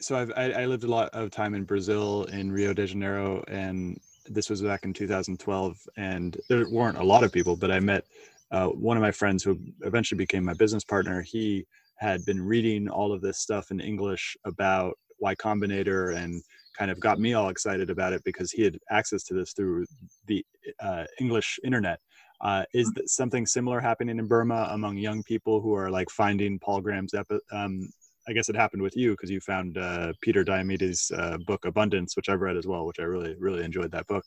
so 0.00 0.16
I've 0.16 0.32
I, 0.36 0.52
I, 0.52 0.66
lived 0.66 0.84
a 0.84 0.88
lot 0.88 1.10
of 1.12 1.30
time 1.30 1.54
in 1.54 1.64
Brazil 1.64 2.24
in 2.32 2.50
Rio 2.50 2.72
de 2.72 2.86
Janeiro 2.86 3.44
and 3.48 3.98
this 4.26 4.48
was 4.48 4.62
back 4.62 4.84
in 4.84 4.94
2012 4.94 5.76
and 5.96 6.38
there 6.48 6.66
weren't 6.70 6.98
a 6.98 7.04
lot 7.04 7.24
of 7.24 7.32
people 7.32 7.56
but 7.56 7.70
I 7.70 7.80
met 7.80 8.04
uh, 8.50 8.68
one 8.68 8.96
of 8.96 9.02
my 9.02 9.10
friends 9.10 9.44
who 9.44 9.58
eventually 9.82 10.16
became 10.16 10.44
my 10.44 10.54
business 10.54 10.84
partner 10.84 11.20
he 11.22 11.66
had 11.96 12.24
been 12.24 12.40
reading 12.40 12.88
all 12.88 13.12
of 13.12 13.20
this 13.20 13.38
stuff 13.38 13.70
in 13.70 13.80
English 13.80 14.36
about 14.46 14.96
Y 15.18 15.34
Combinator 15.34 16.16
and 16.16 16.42
kind 16.78 16.90
of 16.90 16.98
got 16.98 17.20
me 17.20 17.34
all 17.34 17.50
excited 17.50 17.90
about 17.90 18.14
it 18.14 18.22
because 18.24 18.50
he 18.50 18.62
had 18.62 18.78
access 18.90 19.22
to 19.24 19.34
this 19.34 19.52
through 19.52 19.84
the 20.26 20.44
uh, 20.80 21.04
English 21.20 21.58
internet 21.62 22.00
uh, 22.40 22.64
is 22.72 22.88
mm-hmm. 22.88 22.94
that 22.96 23.10
something 23.10 23.46
similar 23.46 23.80
happening 23.80 24.18
in 24.18 24.26
Burma 24.26 24.68
among 24.70 24.96
young 24.96 25.22
people 25.22 25.60
who 25.60 25.74
are 25.74 25.90
like 25.90 26.10
finding 26.10 26.58
Paul 26.58 26.80
Graham's 26.80 27.14
epi- 27.14 27.40
um, 27.52 27.88
I 28.28 28.32
guess 28.32 28.48
it 28.48 28.56
happened 28.56 28.82
with 28.82 28.96
you 28.96 29.12
because 29.12 29.30
you 29.30 29.40
found 29.40 29.78
uh, 29.78 30.12
Peter 30.20 30.44
Diamandis' 30.44 31.10
uh, 31.18 31.38
book 31.46 31.64
Abundance, 31.64 32.16
which 32.16 32.28
I've 32.28 32.40
read 32.40 32.56
as 32.56 32.66
well, 32.66 32.86
which 32.86 33.00
I 33.00 33.04
really 33.04 33.34
really 33.38 33.64
enjoyed 33.64 33.90
that 33.92 34.06
book. 34.06 34.24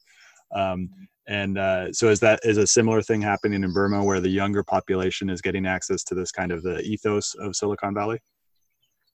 Um, 0.54 0.62
mm-hmm. 0.62 1.04
and 1.28 1.58
uh, 1.58 1.92
so 1.94 2.10
is 2.10 2.20
that 2.20 2.40
is 2.44 2.58
a 2.58 2.68
similar 2.68 3.02
thing 3.02 3.22
happening 3.22 3.64
in 3.64 3.74
Burma 3.74 4.04
where 4.04 4.20
the 4.20 4.30
younger 4.30 4.64
population 4.64 5.30
is 5.30 5.42
getting 5.42 5.66
access 5.66 6.04
to 6.06 6.16
this 6.16 6.32
kind 6.32 6.52
of 6.52 6.64
the 6.64 6.82
ethos 6.82 7.34
of 7.36 7.56
Silicon 7.56 7.94
Valley? 7.94 8.20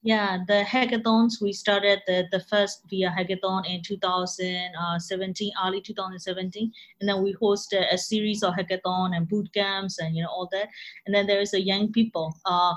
Yeah, 0.01 0.37
the 0.47 0.63
hackathons, 0.63 1.41
we 1.41 1.51
started 1.51 2.01
the, 2.07 2.25
the 2.31 2.39
first 2.39 2.87
VR 2.87 3.13
hackathon 3.13 3.67
in 3.69 3.81
2017, 3.81 5.51
early 5.65 5.81
2017. 5.81 6.71
And 7.01 7.09
then 7.09 7.21
we 7.21 7.35
hosted 7.35 7.85
a 7.91 7.97
series 7.97 8.41
of 8.41 8.53
hackathon 8.53 9.15
and 9.15 9.27
boot 9.27 9.49
camps 9.53 9.99
and, 9.99 10.15
you 10.15 10.23
know, 10.23 10.29
all 10.29 10.47
that. 10.53 10.69
And 11.05 11.13
then 11.13 11.27
there 11.27 11.41
is 11.41 11.53
a 11.53 11.61
young 11.61 11.91
people, 11.91 12.33
uh, 12.45 12.73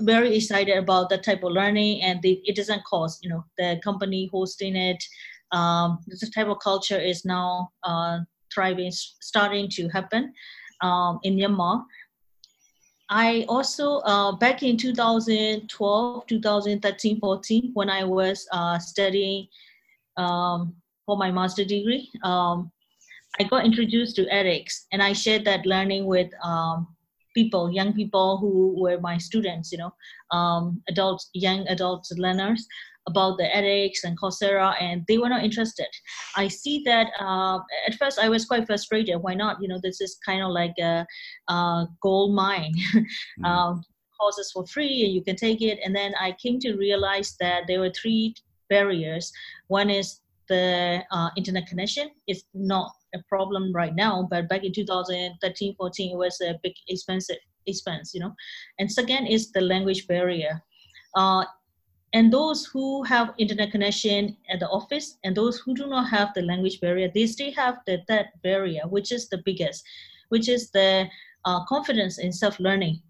very 0.00 0.36
excited 0.36 0.76
about 0.76 1.08
that 1.10 1.22
type 1.22 1.42
of 1.42 1.52
learning 1.52 2.02
and 2.02 2.20
it 2.22 2.56
doesn't 2.56 2.84
cost, 2.84 3.22
you 3.22 3.30
know, 3.30 3.44
the 3.56 3.80
company 3.82 4.28
hosting 4.30 4.76
it. 4.76 5.02
Um, 5.50 5.98
this 6.06 6.28
type 6.30 6.48
of 6.48 6.58
culture 6.62 6.98
is 6.98 7.24
now 7.24 7.70
uh, 7.84 8.18
thriving, 8.52 8.90
starting 8.90 9.68
to 9.70 9.88
happen 9.88 10.32
um, 10.82 11.20
in 11.22 11.36
Myanmar. 11.36 11.84
I 13.14 13.44
also, 13.46 13.98
uh, 14.06 14.32
back 14.32 14.62
in 14.62 14.78
2012, 14.78 16.26
2013, 16.26 17.20
14, 17.20 17.70
when 17.74 17.90
I 17.90 18.04
was 18.04 18.48
uh, 18.52 18.78
studying 18.78 19.48
um, 20.16 20.74
for 21.04 21.18
my 21.18 21.30
master 21.30 21.62
degree, 21.62 22.10
um, 22.24 22.72
I 23.38 23.44
got 23.44 23.66
introduced 23.66 24.16
to 24.16 24.24
edX 24.32 24.86
and 24.92 25.02
I 25.02 25.12
shared 25.12 25.44
that 25.44 25.66
learning 25.66 26.06
with 26.06 26.30
um, 26.42 26.88
people, 27.34 27.70
young 27.70 27.92
people 27.92 28.38
who 28.38 28.80
were 28.80 28.98
my 28.98 29.18
students, 29.18 29.70
you 29.72 29.76
know, 29.76 29.92
um, 30.30 30.82
adults, 30.88 31.28
young 31.34 31.68
adult 31.68 32.08
learners 32.16 32.66
about 33.08 33.36
the 33.36 33.44
edX 33.44 34.04
and 34.04 34.18
Coursera, 34.18 34.74
and 34.80 35.04
they 35.08 35.18
were 35.18 35.28
not 35.28 35.44
interested. 35.44 35.88
I 36.36 36.48
see 36.48 36.82
that 36.84 37.08
uh, 37.20 37.58
at 37.86 37.94
first 37.94 38.18
I 38.18 38.28
was 38.28 38.44
quite 38.44 38.66
frustrated. 38.66 39.16
Why 39.20 39.34
not? 39.34 39.60
You 39.60 39.68
know, 39.68 39.80
this 39.82 40.00
is 40.00 40.18
kind 40.24 40.42
of 40.42 40.50
like 40.50 40.74
a, 40.80 41.06
a 41.48 41.86
gold 42.00 42.34
mine. 42.34 42.74
mm. 42.94 43.44
um, 43.44 43.84
courses 44.20 44.52
for 44.52 44.66
free, 44.66 45.04
and 45.04 45.12
you 45.12 45.22
can 45.22 45.36
take 45.36 45.60
it. 45.60 45.78
And 45.84 45.94
then 45.94 46.14
I 46.20 46.36
came 46.42 46.60
to 46.60 46.76
realize 46.76 47.36
that 47.40 47.64
there 47.66 47.80
were 47.80 47.90
three 47.90 48.34
barriers. 48.70 49.32
One 49.68 49.90
is 49.90 50.20
the 50.48 51.02
uh, 51.10 51.30
internet 51.36 51.66
connection 51.66 52.10
is 52.28 52.44
not 52.54 52.92
a 53.14 53.18
problem 53.28 53.72
right 53.72 53.94
now, 53.94 54.26
but 54.30 54.48
back 54.48 54.64
in 54.64 54.72
2013, 54.72 55.74
14, 55.76 56.12
it 56.12 56.16
was 56.16 56.40
a 56.40 56.58
big 56.62 56.74
expensive 56.88 57.36
expense, 57.66 58.12
you 58.14 58.20
know. 58.20 58.34
And 58.78 58.90
second 58.90 59.26
is 59.26 59.52
the 59.52 59.60
language 59.60 60.06
barrier. 60.06 60.62
Uh, 61.16 61.44
and 62.14 62.32
those 62.32 62.66
who 62.66 63.02
have 63.04 63.34
internet 63.38 63.70
connection 63.70 64.36
at 64.50 64.60
the 64.60 64.68
office 64.68 65.18
and 65.24 65.34
those 65.34 65.58
who 65.58 65.74
do 65.74 65.86
not 65.86 66.10
have 66.10 66.32
the 66.34 66.42
language 66.42 66.80
barrier, 66.80 67.10
they 67.14 67.26
still 67.26 67.52
have 67.52 67.76
the 67.86 68.02
that 68.08 68.40
barrier, 68.42 68.82
which 68.88 69.12
is 69.12 69.28
the 69.28 69.42
biggest, 69.44 69.82
which 70.28 70.48
is 70.48 70.70
the 70.70 71.06
uh, 71.44 71.64
confidence 71.64 72.18
in 72.18 72.32
self-learning. 72.32 73.00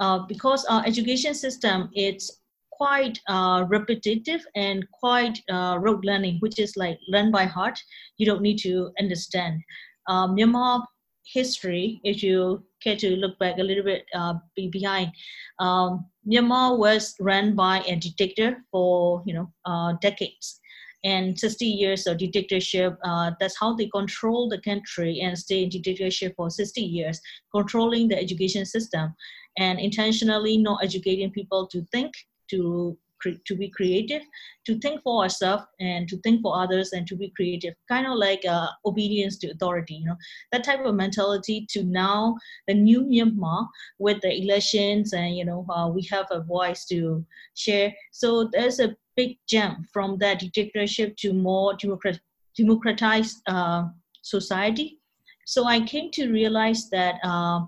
Uh, 0.00 0.18
because 0.26 0.64
our 0.66 0.84
education 0.84 1.34
system, 1.34 1.88
it's 1.94 2.42
quite 2.70 3.18
uh, 3.28 3.64
repetitive 3.68 4.44
and 4.54 4.84
quite 4.90 5.40
uh, 5.50 5.78
rote 5.80 6.04
learning, 6.04 6.36
which 6.40 6.58
is 6.58 6.76
like 6.76 6.98
learn 7.08 7.30
by 7.30 7.44
heart. 7.44 7.78
You 8.18 8.26
don't 8.26 8.42
need 8.42 8.58
to 8.58 8.90
understand. 8.98 9.62
Um, 10.08 10.36
Myanmar 10.36 10.84
history, 11.24 12.00
if 12.04 12.22
you 12.22 12.64
to 12.94 13.16
look 13.16 13.38
back 13.38 13.58
a 13.58 13.62
little 13.62 13.84
bit 13.84 14.06
uh, 14.14 14.34
behind, 14.70 15.12
um, 15.58 16.06
Myanmar 16.30 16.78
was 16.78 17.14
run 17.20 17.54
by 17.54 17.80
a 17.86 17.96
dictator 17.96 18.64
for 18.70 19.22
you 19.26 19.34
know 19.34 19.52
uh, 19.64 19.94
decades. 20.00 20.60
And 21.04 21.38
60 21.38 21.64
years 21.66 22.06
of 22.08 22.18
dictatorship, 22.18 22.98
uh, 23.04 23.30
that's 23.38 23.56
how 23.60 23.74
they 23.74 23.86
control 23.88 24.48
the 24.48 24.60
country 24.60 25.20
and 25.20 25.38
stay 25.38 25.62
in 25.62 25.68
dictatorship 25.68 26.34
for 26.36 26.50
60 26.50 26.80
years, 26.80 27.20
controlling 27.54 28.08
the 28.08 28.18
education 28.18 28.66
system 28.66 29.14
and 29.58 29.78
intentionally 29.78 30.56
not 30.56 30.82
educating 30.82 31.30
people 31.30 31.66
to 31.68 31.86
think 31.92 32.12
to 32.50 32.98
to 33.22 33.56
be 33.56 33.68
creative, 33.68 34.22
to 34.66 34.78
think 34.78 35.02
for 35.02 35.22
ourselves 35.22 35.64
and 35.80 36.08
to 36.08 36.16
think 36.18 36.42
for 36.42 36.56
others 36.60 36.92
and 36.92 37.06
to 37.06 37.16
be 37.16 37.32
creative, 37.36 37.74
kind 37.88 38.06
of 38.06 38.18
like 38.18 38.44
uh, 38.48 38.68
obedience 38.84 39.38
to 39.38 39.50
authority, 39.50 39.94
you 39.94 40.06
know, 40.06 40.16
that 40.52 40.64
type 40.64 40.84
of 40.84 40.94
mentality 40.94 41.66
to 41.70 41.82
now 41.84 42.36
the 42.68 42.74
new 42.74 43.02
Myanmar 43.02 43.66
with 43.98 44.20
the 44.20 44.42
elections 44.42 45.12
and, 45.12 45.36
you 45.36 45.44
know, 45.44 45.66
uh, 45.70 45.88
we 45.88 46.02
have 46.10 46.26
a 46.30 46.40
voice 46.40 46.84
to 46.86 47.24
share. 47.54 47.92
So 48.12 48.48
there's 48.52 48.80
a 48.80 48.96
big 49.16 49.38
jump 49.48 49.86
from 49.92 50.18
that 50.18 50.40
dictatorship 50.40 51.16
to 51.18 51.32
more 51.32 51.74
democrat- 51.74 52.20
democratized 52.56 53.42
uh, 53.46 53.84
society. 54.22 55.00
So 55.46 55.64
I 55.64 55.80
came 55.80 56.10
to 56.12 56.30
realize 56.30 56.90
that 56.90 57.16
uh, 57.22 57.60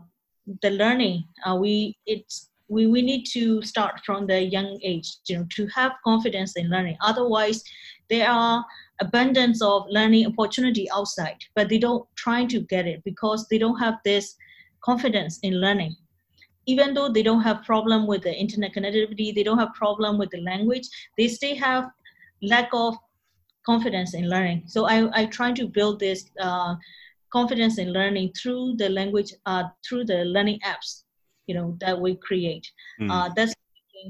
the 0.62 0.70
learning, 0.70 1.25
uh, 1.46 1.55
we, 1.55 1.96
it's, 2.07 2.48
we, 2.68 2.87
we 2.87 3.02
need 3.02 3.24
to 3.24 3.62
start 3.62 4.00
from 4.04 4.26
the 4.26 4.42
young 4.42 4.78
age 4.83 5.16
you 5.26 5.38
know, 5.38 5.46
to 5.50 5.66
have 5.68 5.92
confidence 6.04 6.57
in 6.57 6.70
learning. 6.70 6.96
Otherwise, 7.00 7.62
there 8.11 8.31
are 8.31 8.64
abundance 9.00 9.62
of 9.62 9.87
learning 9.88 10.26
opportunity 10.26 10.88
outside, 10.90 11.37
but 11.54 11.68
they 11.68 11.78
don't 11.78 12.07
try 12.16 12.44
to 12.44 12.61
get 12.61 12.87
it 12.87 13.02
because 13.04 13.46
they 13.48 13.59
don't 13.59 13.78
have 13.78 13.94
this 14.04 14.37
confidence 14.83 15.38
in 15.42 15.61
learning. 15.61 15.96
Even 16.66 16.92
though 16.92 17.09
they 17.09 17.22
don't 17.22 17.40
have 17.42 17.64
problem 17.64 18.07
with 18.07 18.22
the 18.22 18.35
internet 18.35 18.74
connectivity, 18.74 19.35
they 19.35 19.42
don't 19.42 19.59
have 19.59 19.72
problem 19.74 20.18
with 20.18 20.31
the 20.31 20.40
language, 20.42 20.87
they 21.16 21.28
still 21.28 21.57
have 21.57 21.90
lack 22.42 22.68
of 22.72 22.96
confidence 23.64 24.14
in 24.14 24.28
learning. 24.28 24.62
So 24.66 24.87
I, 24.87 25.22
I 25.22 25.26
try 25.26 25.52
to 25.52 25.66
build 25.66 26.00
this 26.00 26.31
uh, 26.40 26.74
confidence 27.33 27.78
in 27.78 27.92
learning 27.92 28.33
through 28.40 28.76
the 28.76 28.90
language, 28.90 29.33
uh, 29.46 29.64
through 29.87 30.04
the 30.04 30.24
learning 30.24 30.61
apps 30.64 31.04
you 31.49 31.55
know 31.55 31.77
that 31.81 31.99
we 32.01 32.15
create. 32.15 32.71
Mm. 33.01 33.11
Uh, 33.11 33.33
that's 33.35 33.55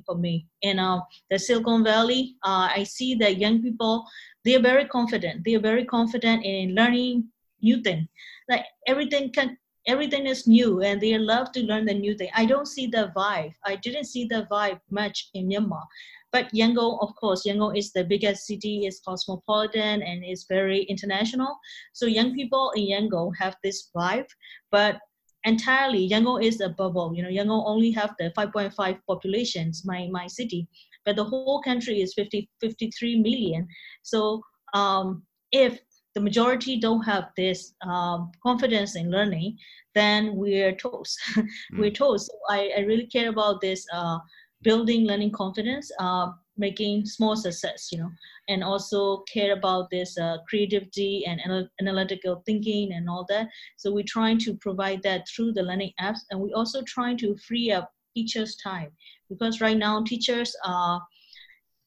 for 0.05 0.17
me. 0.17 0.47
And 0.63 0.79
uh, 0.79 1.01
the 1.31 1.39
Silicon 1.39 1.83
Valley, 1.83 2.37
uh, 2.45 2.69
I 2.77 2.85
see 2.85 3.15
that 3.15 3.39
young 3.39 3.63
people 3.63 4.05
they 4.45 4.55
are 4.55 4.63
very 4.63 4.85
confident. 4.85 5.45
They 5.45 5.55
are 5.55 5.61
very 5.61 5.85
confident 5.85 6.45
in 6.45 6.75
learning 6.75 7.29
new 7.63 7.83
things. 7.83 8.09
Like 8.49 8.65
everything 8.87 9.33
can 9.33 9.57
everything 9.87 10.27
is 10.27 10.47
new 10.47 10.83
and 10.83 11.01
they 11.01 11.17
love 11.17 11.51
to 11.53 11.63
learn 11.63 11.87
the 11.87 11.95
new 11.95 12.15
thing. 12.15 12.29
I 12.35 12.45
don't 12.45 12.69
see 12.69 12.87
the 12.87 13.11
vibe. 13.17 13.55
I 13.65 13.77
didn't 13.77 14.05
see 14.05 14.27
the 14.27 14.47
vibe 14.51 14.81
much 14.91 15.31
in 15.35 15.49
Myanmar. 15.49 15.83
But 16.31 16.53
Yangon, 16.53 16.99
of 17.01 17.17
course, 17.17 17.47
Yangon 17.47 17.77
is 17.77 17.91
the 17.93 18.05
biggest 18.05 18.47
city, 18.47 18.85
is 18.85 19.01
cosmopolitan 19.01 20.03
and 20.03 20.23
is 20.23 20.45
very 20.47 20.83
international. 20.83 21.57
So 21.95 22.05
young 22.05 22.35
people 22.35 22.71
in 22.77 22.85
Yangon 22.85 23.33
have 23.39 23.57
this 23.65 23.89
vibe, 23.97 24.29
but 24.71 24.99
entirely 25.45 26.09
Yangon 26.09 26.43
is 26.43 26.61
a 26.61 26.69
bubble. 26.71 27.13
You 27.15 27.23
know, 27.23 27.29
Yangon 27.29 27.63
only 27.67 27.91
have 27.93 28.15
the 28.19 28.33
5.5 28.37 28.99
populations, 29.07 29.85
my, 29.85 30.09
my 30.11 30.27
city, 30.27 30.69
but 31.05 31.17
the 31.17 31.25
whole 31.25 31.63
country 31.63 32.01
is 32.01 32.15
50, 32.15 32.49
53 32.61 33.21
million. 33.21 33.67
So 34.03 34.43
um, 34.75 35.23
if 35.53 35.81
the 36.15 36.21
majority 36.21 36.79
don't 36.81 37.03
have 37.03 37.31
this 37.37 37.75
um, 37.83 38.33
confidence 38.43 38.97
in 38.97 39.11
learning, 39.11 39.57
then 39.95 40.35
we're 40.35 40.73
toast. 40.73 41.19
we're 41.79 41.91
toast. 41.91 42.27
So 42.27 42.39
I, 42.51 42.73
I 42.77 42.81
really 42.81 43.07
care 43.07 43.29
about 43.29 43.61
this 43.61 43.87
uh, 43.93 44.19
building 44.63 45.07
learning 45.07 45.33
confidence. 45.33 45.91
Uh, 45.99 46.33
making 46.59 47.07
small 47.07 47.37
success, 47.37 47.89
you 47.93 47.99
know, 47.99 48.11
and 48.49 48.63
also 48.63 49.19
care 49.33 49.53
about 49.53 49.89
this 49.91 50.19
uh, 50.19 50.39
creativity 50.49 51.25
and 51.27 51.41
anal- 51.45 51.69
analytical 51.81 52.43
thinking 52.45 52.93
and 52.93 53.09
all 53.09 53.25
that. 53.29 53.49
So 53.77 53.93
we're 53.93 54.05
trying 54.07 54.39
to 54.41 54.55
provide 54.55 55.03
that 55.05 55.27
through 55.29 55.53
the 55.53 55.63
learning 55.63 55.93
apps, 56.01 56.21
and 56.31 56.41
we're 56.41 56.57
also 56.57 56.83
trying 56.83 57.17
to 57.19 57.37
free 57.37 57.71
up 57.71 57.93
teachers' 58.15 58.57
time 58.57 58.91
because 59.29 59.61
right 59.61 59.77
now 59.77 60.03
teachers 60.03 60.55
are, 60.65 61.01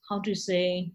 how 0.09 0.19
to 0.21 0.33
say, 0.33 0.91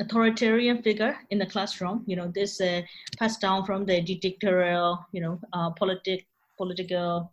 authoritarian 0.00 0.82
figure 0.82 1.16
in 1.30 1.38
the 1.38 1.46
classroom. 1.46 2.02
You 2.06 2.16
know, 2.16 2.32
this 2.34 2.60
uh, 2.60 2.82
passed 3.18 3.40
down 3.40 3.64
from 3.64 3.86
the 3.86 4.00
dictatorial, 4.00 5.04
you 5.12 5.20
know, 5.20 5.40
uh, 5.52 5.70
politic 5.70 6.26
political 6.56 7.32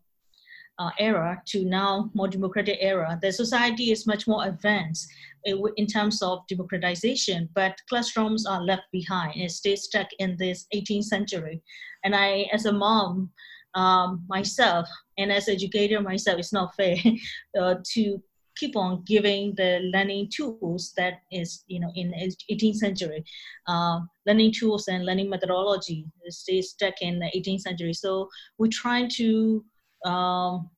uh, 0.80 0.90
era 1.00 1.42
to 1.48 1.66
now 1.66 2.10
more 2.14 2.28
democratic 2.28 2.78
era, 2.82 3.20
the 3.22 3.32
society 3.32 3.92
is 3.92 4.08
much 4.08 4.28
more 4.28 4.46
advanced 4.46 5.08
in 5.46 5.88
terms 5.88 6.22
of 6.22 6.46
democratization, 6.48 7.50
but 7.56 7.80
classrooms 7.90 8.46
are 8.46 8.62
left 8.62 8.84
behind 8.92 9.40
and 9.40 9.52
stay 9.52 9.76
stuck 9.76 10.08
in 10.20 10.36
this 10.38 10.68
18th 10.74 11.06
century. 11.06 11.62
And 12.04 12.16
I, 12.16 12.48
as 12.54 12.66
a 12.66 12.74
mom, 12.74 13.32
um, 13.74 14.24
myself, 14.28 14.88
and 15.18 15.32
as 15.32 15.48
educator 15.48 16.02
myself, 16.02 16.40
it's 16.40 16.54
not 16.54 16.76
fair 16.76 16.96
uh, 17.60 17.76
to 17.94 18.22
keep 18.58 18.76
on 18.76 19.04
giving 19.06 19.56
the 19.56 19.80
learning 19.94 20.30
tools 20.36 20.94
that 20.98 21.22
is, 21.32 21.64
you 21.68 21.80
know, 21.80 21.92
in 21.96 22.12
18th 22.52 22.76
century. 22.76 23.24
Uh, 23.68 24.02
learning 24.28 24.52
tools 24.52 24.88
and 24.88 25.06
learning 25.06 25.30
methodology 25.30 26.06
stay 26.28 26.62
stuck 26.62 26.94
in 27.02 27.18
the 27.20 27.32
18th 27.36 27.62
century. 27.62 27.94
So 27.94 28.30
we're 28.58 28.70
trying 28.72 29.10
to 29.18 29.66
um, 30.06 30.70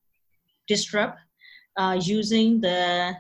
disrupt 0.68 1.20
uh, 1.78 2.00
using 2.02 2.62
the 2.62 3.16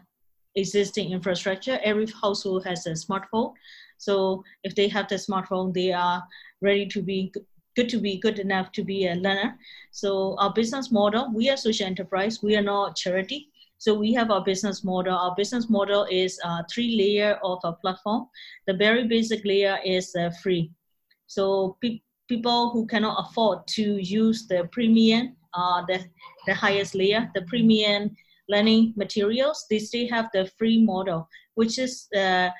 existing 0.55 1.11
infrastructure. 1.11 1.79
Every 1.83 2.07
household 2.21 2.65
has 2.65 2.85
a 2.85 2.91
smartphone. 2.91 3.53
So 3.97 4.43
if 4.63 4.75
they 4.75 4.87
have 4.89 5.07
the 5.07 5.15
smartphone, 5.15 5.73
they 5.73 5.91
are 5.91 6.23
ready 6.61 6.85
to 6.87 7.01
be 7.01 7.33
good 7.75 7.89
to 7.89 7.99
be 7.99 8.17
good 8.17 8.39
enough 8.39 8.71
to 8.73 8.83
be 8.83 9.07
a 9.07 9.15
learner. 9.15 9.57
So 9.91 10.35
our 10.37 10.53
business 10.53 10.91
model, 10.91 11.31
we 11.33 11.49
are 11.49 11.57
social 11.57 11.87
enterprise, 11.87 12.43
we 12.43 12.55
are 12.55 12.61
not 12.61 12.95
charity. 12.95 13.49
So 13.79 13.93
we 13.93 14.13
have 14.13 14.31
our 14.31 14.43
business 14.43 14.83
model. 14.83 15.13
Our 15.13 15.35
business 15.35 15.69
model 15.69 16.07
is 16.09 16.39
uh, 16.45 16.63
three 16.71 16.95
layer 16.95 17.37
of 17.43 17.59
a 17.65 17.73
platform. 17.73 18.27
The 18.65 18.73
very 18.73 19.07
basic 19.07 19.43
layer 19.43 19.77
is 19.83 20.15
uh, 20.15 20.29
free. 20.41 20.71
So 21.27 21.77
pe- 21.81 21.99
people 22.29 22.69
who 22.69 22.85
cannot 22.85 23.17
afford 23.19 23.67
to 23.75 23.97
use 23.97 24.47
the 24.47 24.69
premium, 24.71 25.35
uh, 25.53 25.83
the, 25.87 26.03
the 26.47 26.53
highest 26.53 26.95
layer, 26.95 27.29
the 27.35 27.41
premium 27.43 28.15
learning 28.49 28.93
materials, 28.95 29.65
they 29.69 29.79
still 29.79 30.07
have 30.09 30.29
the 30.33 30.49
free 30.57 30.83
model, 30.83 31.27
which 31.55 31.79
is 31.79 32.07
the 32.11 32.51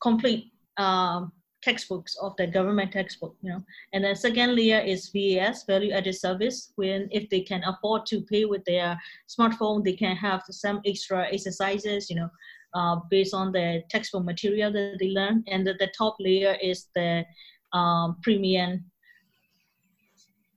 complete 0.00 0.52
um, 0.78 1.32
textbooks 1.62 2.16
of 2.20 2.34
the 2.36 2.46
government 2.46 2.92
textbook, 2.92 3.36
you 3.40 3.50
know. 3.50 3.62
And 3.92 4.04
the 4.04 4.14
second 4.14 4.56
layer 4.56 4.80
is 4.80 5.10
VAS, 5.14 5.64
value 5.64 5.92
added 5.92 6.14
service, 6.14 6.72
when 6.76 7.08
if 7.10 7.30
they 7.30 7.40
can 7.40 7.62
afford 7.64 8.06
to 8.06 8.22
pay 8.22 8.44
with 8.44 8.64
their 8.64 9.00
smartphone, 9.28 9.84
they 9.84 9.94
can 9.94 10.16
have 10.16 10.42
some 10.50 10.80
extra 10.84 11.26
exercises, 11.32 12.10
you 12.10 12.16
know, 12.16 12.28
uh, 12.74 12.96
based 13.10 13.34
on 13.34 13.52
the 13.52 13.82
textbook 13.90 14.24
material 14.24 14.72
that 14.72 14.96
they 14.98 15.10
learn. 15.10 15.44
And 15.46 15.66
the, 15.66 15.74
the 15.78 15.92
top 15.96 16.16
layer 16.18 16.56
is 16.62 16.88
the 16.94 17.24
um, 17.72 18.16
premium 18.22 18.84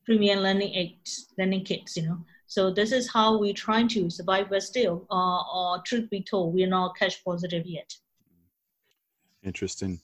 premium 0.05 0.39
learning 0.39 0.73
aids, 0.73 1.33
learning 1.37 1.65
kits, 1.65 1.97
you 1.97 2.03
know. 2.03 2.17
So 2.47 2.71
this 2.71 2.91
is 2.91 3.11
how 3.11 3.39
we're 3.39 3.53
trying 3.53 3.87
to 3.89 4.09
survive, 4.09 4.49
but 4.49 4.63
still, 4.63 5.05
uh, 5.09 5.41
or 5.51 5.81
truth 5.81 6.09
be 6.09 6.21
told, 6.21 6.53
we're 6.53 6.67
not 6.67 6.95
cash 6.97 7.23
positive 7.23 7.65
yet. 7.65 7.91
Interesting. 9.43 9.99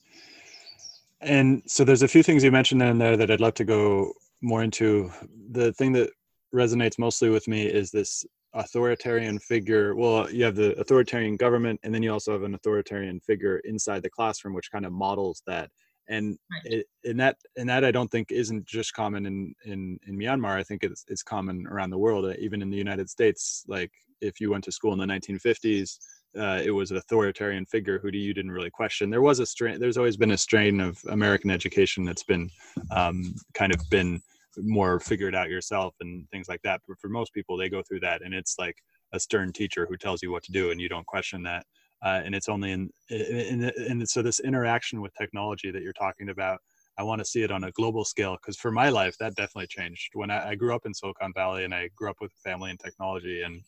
And 1.20 1.62
so 1.66 1.84
there's 1.84 2.02
a 2.02 2.08
few 2.08 2.22
things 2.22 2.42
you 2.42 2.50
mentioned 2.50 2.82
in 2.82 2.98
there 2.98 3.16
that 3.16 3.30
I'd 3.30 3.40
love 3.40 3.54
to 3.54 3.64
go 3.64 4.12
more 4.40 4.62
into. 4.62 5.10
The 5.52 5.72
thing 5.74 5.92
that 5.92 6.10
resonates 6.52 6.98
mostly 6.98 7.30
with 7.30 7.46
me 7.46 7.66
is 7.66 7.90
this 7.90 8.24
authoritarian 8.54 9.38
figure. 9.38 9.94
Well, 9.94 10.30
you 10.30 10.44
have 10.44 10.56
the 10.56 10.78
authoritarian 10.78 11.36
government, 11.36 11.80
and 11.84 11.94
then 11.94 12.02
you 12.02 12.12
also 12.12 12.32
have 12.32 12.42
an 12.42 12.54
authoritarian 12.54 13.20
figure 13.20 13.58
inside 13.64 14.02
the 14.02 14.10
classroom, 14.10 14.52
which 14.54 14.70
kind 14.70 14.84
of 14.84 14.92
models 14.92 15.42
that. 15.46 15.70
And 16.08 16.36
right. 16.50 16.72
it, 16.72 16.86
in 17.04 17.16
that, 17.18 17.36
and 17.56 17.68
that 17.68 17.84
I 17.84 17.90
don't 17.90 18.10
think 18.10 18.32
isn't 18.32 18.66
just 18.66 18.92
common 18.92 19.26
in 19.26 19.54
in 19.64 19.98
in 20.06 20.18
Myanmar. 20.18 20.56
I 20.56 20.62
think 20.62 20.82
it's 20.82 21.04
it's 21.08 21.22
common 21.22 21.66
around 21.68 21.90
the 21.90 21.98
world, 21.98 22.34
even 22.38 22.60
in 22.60 22.70
the 22.70 22.76
United 22.76 23.08
States. 23.08 23.64
Like 23.68 23.92
if 24.20 24.40
you 24.40 24.50
went 24.50 24.64
to 24.64 24.72
school 24.72 24.92
in 24.92 24.98
the 24.98 25.06
1950s, 25.06 25.98
uh, 26.38 26.60
it 26.64 26.70
was 26.70 26.90
an 26.90 26.96
authoritarian 26.96 27.66
figure 27.66 27.98
who 27.98 28.08
you 28.08 28.32
didn't 28.32 28.50
really 28.50 28.70
question. 28.70 29.10
There 29.10 29.22
was 29.22 29.38
a 29.38 29.46
strain. 29.46 29.78
There's 29.78 29.98
always 29.98 30.16
been 30.16 30.30
a 30.30 30.38
strain 30.38 30.80
of 30.80 30.98
American 31.08 31.50
education 31.50 32.04
that's 32.04 32.22
been 32.24 32.50
um, 32.90 33.34
kind 33.54 33.72
of 33.72 33.80
been 33.90 34.20
more 34.58 35.00
figured 35.00 35.34
out 35.34 35.50
yourself 35.50 35.94
and 36.00 36.28
things 36.30 36.48
like 36.48 36.62
that. 36.62 36.80
But 36.88 36.98
for 37.00 37.08
most 37.08 37.32
people, 37.34 37.56
they 37.56 37.68
go 37.68 37.82
through 37.82 38.00
that, 38.00 38.22
and 38.22 38.32
it's 38.34 38.58
like 38.58 38.76
a 39.12 39.20
stern 39.20 39.52
teacher 39.52 39.86
who 39.88 39.96
tells 39.96 40.22
you 40.22 40.32
what 40.32 40.42
to 40.44 40.52
do, 40.52 40.70
and 40.70 40.80
you 40.80 40.88
don't 40.88 41.06
question 41.06 41.42
that. 41.42 41.66
Uh, 42.04 42.20
and 42.24 42.34
it's 42.34 42.48
only 42.48 42.72
in, 42.72 42.90
in, 43.10 43.64
in, 43.64 44.00
in 44.00 44.06
so 44.06 44.22
this 44.22 44.40
interaction 44.40 45.00
with 45.00 45.12
technology 45.14 45.70
that 45.70 45.82
you're 45.82 45.92
talking 45.92 46.30
about. 46.30 46.58
I 46.98 47.04
want 47.04 47.20
to 47.20 47.24
see 47.24 47.42
it 47.42 47.50
on 47.50 47.64
a 47.64 47.72
global 47.72 48.04
scale 48.04 48.36
because 48.40 48.56
for 48.56 48.70
my 48.70 48.90
life, 48.90 49.16
that 49.18 49.34
definitely 49.34 49.68
changed. 49.68 50.10
When 50.14 50.30
I, 50.30 50.50
I, 50.50 50.54
grew 50.56 50.74
up 50.74 50.82
in 50.84 50.92
Silicon 50.92 51.32
Valley 51.34 51.64
and 51.64 51.74
I 51.74 51.88
grew 51.96 52.10
up 52.10 52.16
with 52.20 52.32
family 52.44 52.70
in 52.70 52.76
technology, 52.76 53.42
and 53.42 53.62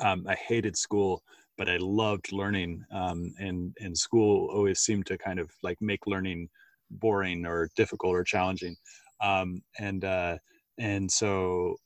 um, 0.00 0.24
I 0.26 0.34
hated 0.34 0.76
school 0.76 1.22
but 1.56 1.68
I 1.68 1.76
loved 1.78 2.32
learning. 2.32 2.82
Um, 2.92 3.32
and 3.38 3.76
and 3.80 3.96
school 3.96 4.50
always 4.52 4.80
seemed 4.80 5.06
to 5.06 5.18
kind 5.18 5.38
of 5.38 5.50
like 5.62 5.78
make 5.80 6.06
learning 6.06 6.48
boring 6.90 7.46
or 7.46 7.70
difficult 7.76 8.14
or 8.14 8.24
challenging. 8.24 8.76
Um, 9.22 9.62
and 9.78 10.04
uh, 10.04 10.38
and 10.78 11.10
so, 11.10 11.76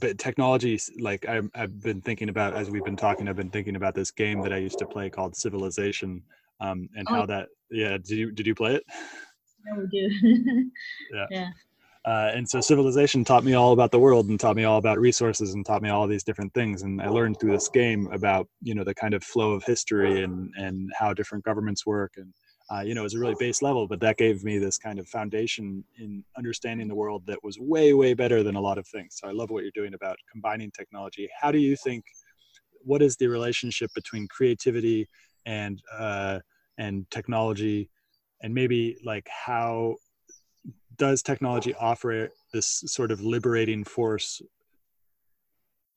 but 0.00 0.18
technology, 0.18 0.78
like 0.98 1.28
I've, 1.28 1.50
I've 1.54 1.80
been 1.82 2.00
thinking 2.00 2.28
about 2.28 2.54
as 2.54 2.70
we've 2.70 2.84
been 2.84 2.96
talking, 2.96 3.28
I've 3.28 3.36
been 3.36 3.50
thinking 3.50 3.76
about 3.76 3.94
this 3.94 4.10
game 4.10 4.42
that 4.42 4.52
I 4.52 4.58
used 4.58 4.78
to 4.78 4.86
play 4.86 5.10
called 5.10 5.36
Civilization, 5.36 6.22
um, 6.60 6.88
and 6.96 7.06
oh. 7.10 7.14
how 7.14 7.26
that. 7.26 7.48
Yeah, 7.70 7.98
did 7.98 8.10
you 8.10 8.32
did 8.32 8.46
you 8.46 8.54
play 8.54 8.76
it? 8.76 8.84
Yeah, 9.66 9.78
we 9.78 9.86
do. 9.86 10.70
yeah. 11.12 11.26
yeah. 11.30 11.48
Uh, 12.04 12.30
and 12.34 12.48
so 12.48 12.60
civilization 12.60 13.24
taught 13.24 13.44
me 13.44 13.54
all 13.54 13.72
about 13.72 13.90
the 13.90 13.98
world 13.98 14.28
and 14.28 14.40
taught 14.40 14.56
me 14.56 14.64
all 14.64 14.78
about 14.78 14.98
resources 14.98 15.52
and 15.52 15.66
taught 15.66 15.82
me 15.82 15.90
all 15.90 16.06
these 16.06 16.22
different 16.22 16.54
things 16.54 16.82
and 16.82 17.02
i 17.02 17.08
learned 17.08 17.38
through 17.38 17.50
this 17.50 17.68
game 17.68 18.08
about 18.12 18.48
you 18.62 18.74
know 18.74 18.84
the 18.84 18.94
kind 18.94 19.14
of 19.14 19.22
flow 19.22 19.50
of 19.50 19.62
history 19.64 20.22
and 20.22 20.50
and 20.56 20.90
how 20.96 21.12
different 21.12 21.44
governments 21.44 21.84
work 21.84 22.12
and 22.16 22.32
uh, 22.70 22.80
you 22.80 22.94
know 22.94 23.02
was 23.02 23.14
a 23.14 23.18
really 23.18 23.34
base 23.38 23.62
level 23.62 23.86
but 23.86 24.00
that 24.00 24.16
gave 24.16 24.44
me 24.44 24.58
this 24.58 24.78
kind 24.78 24.98
of 24.98 25.08
foundation 25.08 25.82
in 25.98 26.22
understanding 26.36 26.86
the 26.86 26.94
world 26.94 27.22
that 27.26 27.42
was 27.42 27.58
way 27.58 27.94
way 27.94 28.14
better 28.14 28.42
than 28.42 28.56
a 28.56 28.60
lot 28.60 28.78
of 28.78 28.86
things. 28.86 29.16
So 29.18 29.28
i 29.28 29.32
love 29.32 29.50
what 29.50 29.62
you're 29.62 29.72
doing 29.74 29.94
about 29.94 30.16
combining 30.30 30.70
technology. 30.70 31.28
How 31.40 31.50
do 31.50 31.58
you 31.58 31.76
think 31.76 32.04
what 32.82 33.02
is 33.02 33.16
the 33.16 33.26
relationship 33.26 33.90
between 33.94 34.28
creativity 34.28 35.08
and 35.46 35.80
uh, 35.96 36.40
and 36.78 37.10
technology? 37.10 37.90
And 38.42 38.54
maybe 38.54 38.98
like 39.04 39.28
how 39.28 39.96
does 40.96 41.22
technology 41.22 41.74
offer 41.74 42.28
this 42.52 42.82
sort 42.86 43.10
of 43.10 43.20
liberating 43.20 43.84
force 43.84 44.42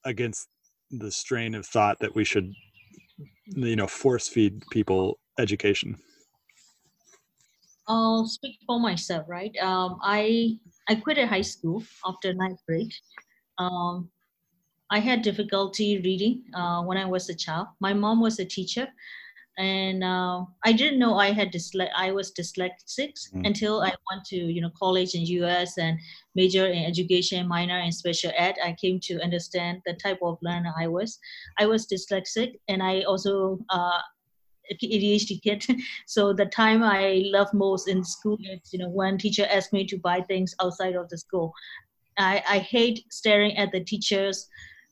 against 0.06 0.48
the 0.92 1.12
strain 1.12 1.56
of 1.56 1.66
thought 1.66 2.00
that 2.00 2.16
we 2.16 2.24
should 2.24 2.52
you 3.46 3.76
know 3.76 3.88
force 3.88 4.28
feed 4.28 4.62
people 4.72 5.20
education 5.40 5.98
i'll 7.92 8.26
speak 8.26 8.58
for 8.66 8.80
myself 8.80 9.24
right 9.28 9.56
um, 9.62 9.98
i 10.04 10.58
i 10.90 10.96
quit 10.96 11.18
high 11.34 11.48
school 11.54 11.84
after 12.06 12.34
ninth 12.34 12.60
grade 12.68 12.94
um, 13.58 14.10
i 14.90 15.00
had 15.00 15.22
difficulty 15.22 16.02
reading 16.08 16.44
uh, 16.54 16.82
when 16.84 16.98
i 16.98 17.06
was 17.06 17.30
a 17.30 17.36
child 17.36 17.68
my 17.80 17.94
mom 17.94 18.22
was 18.22 18.40
a 18.40 18.46
teacher 18.46 18.88
and 19.58 20.04
uh, 20.04 20.46
I 20.64 20.72
didn't 20.72 21.00
know 21.00 21.18
I 21.18 21.32
had 21.32 21.52
dysle- 21.52 21.92
I 21.96 22.12
was 22.12 22.32
dyslexic 22.32 23.14
mm. 23.34 23.46
until 23.46 23.82
I 23.82 23.94
went 24.10 24.26
to 24.28 24.36
you 24.36 24.62
know 24.62 24.72
college 24.78 25.14
in 25.14 25.22
U.S. 25.44 25.78
and 25.78 26.00
major 26.36 26.68
in 26.68 26.86
education, 26.86 27.48
minor 27.48 27.80
in 27.80 27.92
special 27.92 28.32
ed. 28.36 28.56
I 28.64 28.76
came 28.80 29.00
to 29.04 29.22
understand 29.22 29.82
the 29.86 29.94
type 29.94 30.20
of 30.24 30.38
learner 30.42 30.74
I 30.78 30.88
was. 30.88 31.20
I 31.60 31.66
was 31.66 31.86
dyslexic, 31.86 32.56
and 32.70 32.82
I 32.82 33.02
also 33.02 33.60
uh, 33.70 34.00
ADHD 34.72 35.42
kid. 35.42 35.66
so 36.08 36.34
the 36.34 36.46
time 36.46 36.84
I 36.84 37.24
love 37.26 37.54
most 37.54 37.88
in 37.88 38.04
school 38.04 38.38
is 38.42 38.74
you 38.74 38.80
know 38.80 38.90
when 38.90 39.18
teacher 39.18 39.48
asked 39.50 39.74
me 39.74 39.86
to 39.88 39.98
buy 39.98 40.22
things 40.22 40.56
outside 40.62 40.96
of 40.96 41.10
the 41.10 41.18
school. 41.18 41.54
I, 42.18 42.44
I 42.48 42.60
hate 42.60 43.06
staring 43.10 43.58
at 43.58 43.72
the 43.72 43.84
teachers 43.84 44.48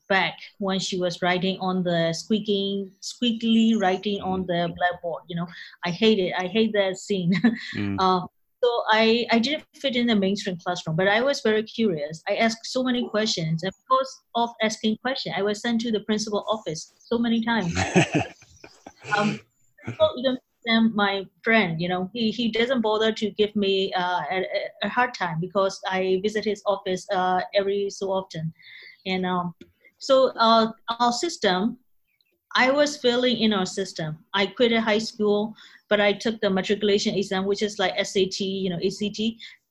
back 0.07 0.37
when 0.57 0.79
she 0.79 0.97
was 0.97 1.21
writing 1.21 1.57
on 1.59 1.83
the 1.83 2.11
squeaking, 2.13 2.91
squeakily 3.01 3.79
writing 3.79 4.21
on 4.21 4.45
the 4.47 4.67
mm. 4.67 4.75
blackboard. 4.75 5.23
You 5.27 5.37
know, 5.37 5.47
I 5.85 5.91
hate 5.91 6.19
it. 6.19 6.33
I 6.37 6.47
hate 6.47 6.73
that 6.73 6.97
scene. 6.97 7.33
Mm. 7.75 7.97
Uh, 7.99 8.25
so 8.61 8.83
I, 8.91 9.25
I 9.31 9.39
didn't 9.39 9.63
fit 9.75 9.95
in 9.95 10.07
the 10.07 10.15
mainstream 10.15 10.57
classroom, 10.57 10.97
but 10.97 11.07
I 11.07 11.21
was 11.21 11.39
very 11.41 11.63
curious. 11.63 12.21
I 12.27 12.35
asked 12.35 12.65
so 12.65 12.83
many 12.83 13.07
questions, 13.07 13.63
and 13.63 13.71
because 13.83 14.21
of 14.35 14.49
asking 14.61 14.97
questions, 14.97 15.35
I 15.37 15.43
was 15.43 15.61
sent 15.61 15.79
to 15.81 15.91
the 15.91 16.01
principal 16.01 16.45
office 16.49 16.93
so 16.99 17.17
many 17.17 17.43
times. 17.43 17.73
um, 19.17 19.39
even 20.17 20.37
my 20.93 21.25
friend, 21.43 21.81
you 21.81 21.87
know, 21.87 22.09
he, 22.13 22.31
he 22.31 22.49
doesn't 22.49 22.81
bother 22.81 23.11
to 23.11 23.31
give 23.31 23.55
me 23.55 23.93
uh, 23.93 24.21
a, 24.31 24.45
a, 24.83 24.89
hard 24.89 25.13
time 25.13 25.39
because 25.39 25.79
I 25.89 26.19
visit 26.21 26.45
his 26.45 26.61
office 26.65 27.07
uh, 27.11 27.41
every 27.55 27.89
so 27.89 28.07
often. 28.11 28.53
And 29.05 29.25
um, 29.25 29.55
so 29.97 30.31
uh, 30.37 30.71
our 30.99 31.11
system, 31.11 31.77
I 32.55 32.71
was 32.71 32.97
failing 32.97 33.37
in 33.37 33.53
our 33.53 33.65
system. 33.65 34.17
I 34.33 34.47
quit 34.47 34.73
high 34.77 34.97
school, 34.99 35.53
but 35.87 36.01
I 36.01 36.13
took 36.13 36.39
the 36.41 36.49
matriculation 36.49 37.15
exam, 37.15 37.45
which 37.45 37.61
is 37.61 37.79
like 37.79 37.93
SAT, 38.03 38.39
you 38.41 38.69
know, 38.69 38.79
ACT, 38.83 39.19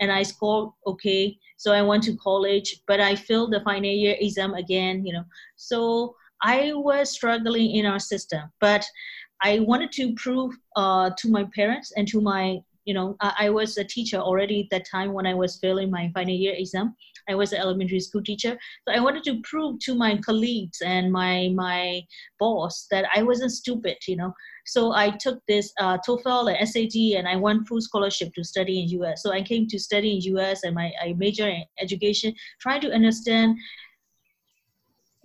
and 0.01 0.13
I 0.13 0.23
scored 0.23 0.71
okay. 0.87 1.37
So 1.57 1.73
I 1.73 1.83
went 1.83 2.05
to 2.05 2.17
college, 2.17 2.83
but 2.87 3.01
I 3.01 3.17
failed 3.17 3.53
the 3.53 3.61
final 3.61 3.91
year 3.91 4.17
exam 4.21 4.55
again, 4.55 5.05
you 5.05 5.13
know. 5.13 5.25
So 5.57 6.15
I 6.41 6.73
was 6.73 7.11
struggling 7.11 7.73
in 7.73 7.85
our 7.85 7.99
system, 7.99 8.51
but 8.61 8.87
I 9.42 9.61
wanted 9.61 9.92
to 9.92 10.14
prove 10.14 10.55
uh, 10.77 11.11
to 11.18 11.31
my 11.31 11.44
parents 11.55 11.92
and 11.96 12.07
to 12.09 12.20
my 12.20 12.61
you 12.88 12.94
know, 12.94 13.16
I, 13.20 13.35
I, 13.40 13.51
was 13.51 13.77
a 13.77 13.85
teacher 13.85 14.16
already 14.16 14.62
at 14.62 14.70
that 14.70 14.87
time 14.90 15.12
when 15.12 15.27
I 15.27 15.35
was 15.35 15.59
failing 15.59 15.90
my 15.90 16.11
final 16.14 16.35
year 16.35 16.55
exam. 16.57 16.96
I 17.29 17.35
was 17.35 17.53
an 17.53 17.61
elementary 17.61 18.01
school 18.01 18.22
teacher. 18.22 18.57
So 18.88 18.94
I 18.94 19.01
wanted 19.01 19.24
to 19.24 19.42
prove 19.42 19.79
to 19.81 19.94
my 19.94 20.16
colleagues 20.16 20.79
and 20.83 21.12
my 21.12 21.51
my 21.55 22.01
boss 22.40 22.87
that 22.90 23.05
I 23.14 23.22
wasn't 23.22 23.53
stupid, 23.53 23.98
you 24.07 24.16
know. 24.16 24.33
So 24.64 24.92
I 24.94 25.11
took 25.11 25.38
this 25.46 25.70
uh, 25.79 25.98
TOEFL 25.98 26.48
and 26.51 26.66
SAT 26.66 27.18
and 27.18 27.29
I 27.29 27.37
won 27.37 27.66
full 27.66 27.83
scholarship 27.83 28.33
to 28.35 28.42
study 28.42 28.81
in 28.81 28.88
US. 29.03 29.22
So 29.22 29.33
I 29.33 29.42
came 29.42 29.66
to 29.68 29.79
study 29.79 30.14
in 30.14 30.37
US 30.37 30.64
and 30.64 30.74
my 30.74 30.90
I 31.03 31.12
major 31.18 31.46
in 31.46 31.64
education, 31.79 32.35
trying 32.59 32.81
to 32.81 32.90
understand 32.90 33.59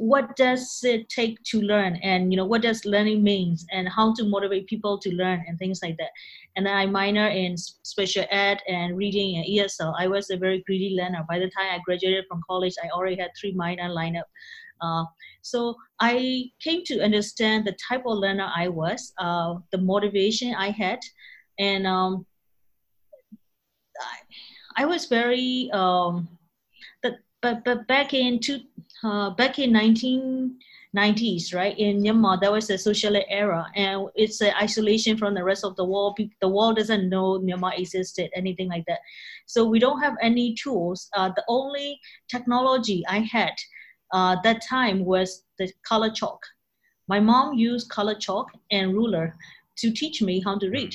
what 0.04 0.36
does 0.36 0.82
it 0.84 1.08
take 1.08 1.42
to 1.44 1.62
learn? 1.62 1.96
And 2.04 2.30
you 2.30 2.36
know 2.36 2.46
what 2.46 2.62
does 2.62 2.84
learning 2.84 3.24
means? 3.24 3.66
And 3.72 3.88
how 3.88 4.13
to 4.16 4.26
motivate 4.26 4.68
people 4.68 4.98
to 5.00 5.10
learn 5.16 5.46
and 5.48 5.58
things 5.58 5.80
like 5.82 5.96
that. 5.98 6.10
And 6.58 6.66
then 6.66 6.76
i 6.76 6.86
minor 6.86 7.28
in 7.28 7.56
special 7.58 8.26
ed 8.30 8.60
and 8.68 8.98
reading 8.98 9.38
and 9.38 9.46
esl 9.46 9.94
i 9.98 10.08
was 10.08 10.30
a 10.30 10.36
very 10.36 10.62
greedy 10.68 10.94
learner. 11.00 11.24
By 11.30 11.39
the 11.39 11.50
time 11.56 11.70
i 11.72 11.80
graduated 11.86 12.26
from 12.28 12.42
college 12.50 12.74
i 12.84 12.89
already 12.89 13.16
had 13.16 13.32
three 13.39 13.54
minor 13.54 13.88
lined 13.88 14.18
up. 14.18 14.28
Uh, 14.82 15.06
so 15.42 15.76
i 16.02 16.52
came 16.62 16.84
to 16.88 17.02
understand 17.02 17.66
the 17.66 17.76
type 17.88 18.04
of 18.06 18.18
learner 18.18 18.50
i 18.54 18.68
was 18.68 19.13
uh, 19.20 19.56
the 19.72 19.78
motivation 19.78 20.54
i 20.54 20.70
had. 20.72 21.00
And 21.60 21.88
um, 21.88 22.26
I, 24.02 24.84
I 24.84 24.86
was 24.86 25.06
very 25.06 25.72
um, 25.72 26.28
but 27.02 27.20
but 27.42 27.63
but 27.63 27.88
back 27.88 28.13
in 28.13 28.39
two 28.39 28.60
uh, 29.04 29.30
back 29.32 29.60
in 29.60 29.72
1990s, 29.72 31.54
right, 31.54 31.78
in 31.78 32.02
Myanmar, 32.02 32.39
there 32.39 32.52
was 32.52 32.70
a 32.70 32.78
socialist 32.78 33.26
era, 33.30 33.70
and 33.76 34.08
it's 34.16 34.42
an 34.42 34.54
isolation 34.62 35.18
from 35.18 35.34
the 35.34 35.44
rest 35.44 35.63
of 35.63 35.76
the 35.76 35.86
world. 35.86 36.18
The 36.42 36.48
world 36.48 36.78
doesn't 36.78 37.10
know 37.10 37.39
Myanmar 37.39 37.78
existed, 37.78 38.32
anything 38.36 38.70
like 38.70 38.86
that. 38.88 39.00
So 39.46 39.66
we 39.66 39.80
don't 39.80 40.02
have 40.02 40.16
any 40.22 40.56
tools. 40.56 41.10
Uh, 41.13 41.30
the 41.36 41.44
only 41.48 42.00
technology 42.30 43.04
I 43.08 43.20
had 43.20 43.54
uh, 44.13 44.38
that 44.44 44.62
time 44.62 45.04
was 45.04 45.44
the 45.58 45.72
color 45.86 46.10
chalk. 46.10 46.39
My 47.08 47.20
mom 47.20 47.56
used 47.56 47.89
color 47.89 48.16
chalk 48.16 48.52
and 48.72 48.94
ruler 48.94 49.36
to 49.78 49.92
teach 49.92 50.22
me 50.22 50.42
how 50.42 50.58
to 50.60 50.70
read. 50.70 50.94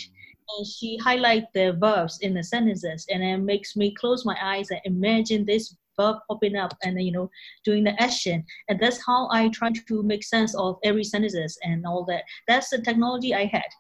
And 0.57 0.66
she 0.66 0.97
highlight 0.97 1.53
the 1.53 1.77
verbs 1.79 2.21
in 2.21 2.33
the 2.33 2.42
sentences, 2.42 3.07
and 3.11 3.23
it 3.23 3.38
makes 3.38 3.77
me 3.77 3.94
close 3.94 4.25
my 4.25 4.37
eyes 4.40 4.71
and 4.71 4.81
imagine 4.85 5.44
this 5.44 5.77
verb 5.99 6.17
popping 6.29 6.57
up 6.57 6.75
and 6.83 7.01
you 7.03 7.13
know 7.13 7.31
doing 7.65 7.85
the 7.85 8.01
action. 8.03 8.45
And 8.69 8.79
that's 8.81 9.05
how 9.05 9.29
i 9.33 9.49
try 9.49 9.71
to 9.71 10.03
make 10.03 10.25
sense 10.25 10.55
of 10.55 10.77
every 10.85 11.05
sentences 11.05 11.59
and 11.63 11.87
all 11.87 12.05
that. 12.07 12.25
That's 12.47 12.71
the 12.71 12.81
technology 12.83 13.35
i 13.35 13.47
had. 13.47 13.71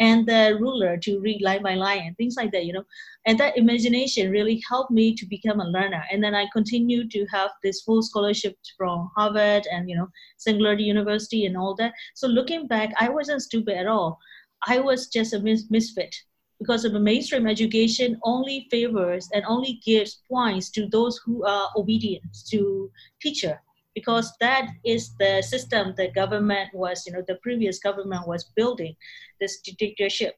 And 0.00 0.28
the 0.28 0.56
ruler 0.60 0.96
to 0.96 1.18
read 1.18 1.42
line 1.42 1.64
by 1.64 1.74
line 1.74 2.02
and 2.06 2.16
things 2.16 2.36
like 2.36 2.52
that 2.52 2.64
you 2.66 2.72
know. 2.72 2.84
And 3.26 3.38
that 3.40 3.56
imagination 3.56 4.30
really 4.30 4.62
helped 4.68 4.92
me 4.92 5.14
to 5.16 5.26
become 5.26 5.60
a 5.60 5.68
learner. 5.76 6.04
And 6.12 6.22
then 6.22 6.34
i 6.34 6.46
continued 6.52 7.10
to 7.12 7.26
have 7.32 7.50
this 7.62 7.82
full 7.82 8.02
scholarship 8.02 8.56
from 8.76 9.10
harvard 9.16 9.66
and 9.72 9.88
you 9.88 9.96
know 9.96 10.08
singularity 10.36 10.84
university 10.84 11.46
and 11.46 11.56
all 11.56 11.74
that. 11.76 11.92
So 12.14 12.26
looking 12.26 12.66
back 12.66 12.92
i 13.00 13.08
wasn't 13.08 13.42
stupid 13.42 13.76
at 13.76 13.86
all. 13.86 14.18
I 14.66 14.80
was 14.80 15.06
just 15.06 15.34
a 15.34 15.38
mis- 15.38 15.70
misfit 15.70 16.14
because 16.58 16.84
of 16.84 16.92
the 16.92 17.00
mainstream 17.00 17.46
education 17.46 18.18
only 18.24 18.66
favors 18.70 19.28
and 19.32 19.44
only 19.46 19.80
gives 19.84 20.22
points 20.28 20.70
to 20.70 20.88
those 20.88 21.20
who 21.24 21.44
are 21.44 21.68
obedient 21.76 22.24
to 22.50 22.90
teacher. 23.22 23.60
Because 23.94 24.32
that 24.40 24.68
is 24.84 25.14
the 25.18 25.42
system 25.42 25.94
the 25.96 26.08
government 26.12 26.70
was 26.72 27.04
you 27.06 27.12
know 27.12 27.22
the 27.26 27.38
previous 27.42 27.78
government 27.80 28.28
was 28.28 28.50
building 28.54 28.94
this 29.40 29.60
dictatorship. 29.60 30.34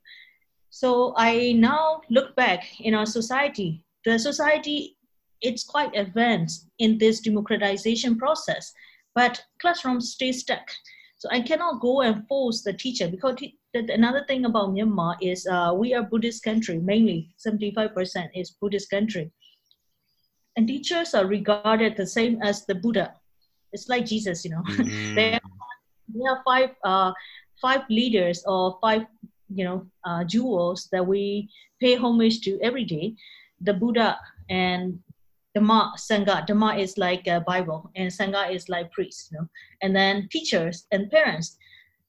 So 0.70 1.14
i 1.16 1.52
now 1.52 2.00
look 2.10 2.34
back 2.36 2.80
in 2.80 2.94
our 2.94 3.06
society. 3.06 3.84
The 4.04 4.18
society 4.18 4.96
it's 5.42 5.64
quite 5.64 5.94
advanced 5.96 6.68
in 6.78 6.98
this 6.98 7.20
democratization 7.20 8.18
process 8.18 8.72
but 9.14 9.42
classrooms 9.60 10.12
stay 10.12 10.32
stuck. 10.32 10.66
So 11.18 11.28
I 11.30 11.40
cannot 11.40 11.80
go 11.80 12.00
and 12.00 12.26
force 12.28 12.62
the 12.62 12.72
teacher 12.72 13.08
because 13.08 13.36
another 13.74 14.24
thing 14.26 14.44
about 14.44 14.70
Myanmar 14.70 15.16
is 15.20 15.46
uh, 15.46 15.72
we 15.74 15.94
are 15.94 16.02
Buddhist 16.02 16.42
country, 16.42 16.78
mainly 16.78 17.28
75% 17.38 18.28
is 18.34 18.50
Buddhist 18.50 18.90
country. 18.90 19.30
And 20.56 20.66
teachers 20.66 21.14
are 21.14 21.26
regarded 21.26 21.96
the 21.96 22.06
same 22.06 22.42
as 22.42 22.66
the 22.66 22.74
Buddha. 22.74 23.14
It's 23.72 23.88
like 23.88 24.06
Jesus, 24.06 24.44
you 24.44 24.50
know. 24.50 24.62
Mm. 24.68 25.14
there, 25.14 25.40
there 26.08 26.30
are 26.32 26.42
five, 26.44 26.70
uh, 26.84 27.12
five 27.60 27.82
leaders 27.88 28.42
or 28.46 28.78
five, 28.80 29.02
you 29.54 29.64
know, 29.64 29.86
uh, 30.04 30.24
jewels 30.24 30.88
that 30.92 31.06
we 31.06 31.48
pay 31.80 31.94
homage 31.94 32.40
to 32.42 32.58
every 32.62 32.84
day. 32.84 33.14
The 33.60 33.74
Buddha 33.74 34.18
and 34.48 34.98
Dhamma, 35.56 35.92
Sangha. 35.96 36.46
Dhamma 36.46 36.78
is 36.78 36.96
like 36.98 37.26
a 37.26 37.40
Bible, 37.40 37.90
and 37.96 38.10
Sangha 38.10 38.52
is 38.52 38.68
like 38.68 38.92
priest, 38.92 39.30
you 39.30 39.38
know. 39.38 39.48
And 39.82 39.94
then 39.94 40.28
teachers 40.30 40.86
and 40.92 41.10
parents. 41.10 41.56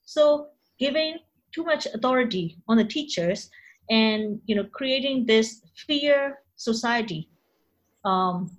So 0.06 0.48
giving 0.80 1.18
too 1.54 1.64
much 1.64 1.86
authority 1.88 2.58
on 2.68 2.78
the 2.78 2.86
teachers, 2.86 3.50
and 3.90 4.40
you 4.46 4.56
know, 4.56 4.66
creating 4.66 5.26
this 5.26 5.62
fear 5.88 6.40
society. 6.56 7.30
Um, 8.06 8.58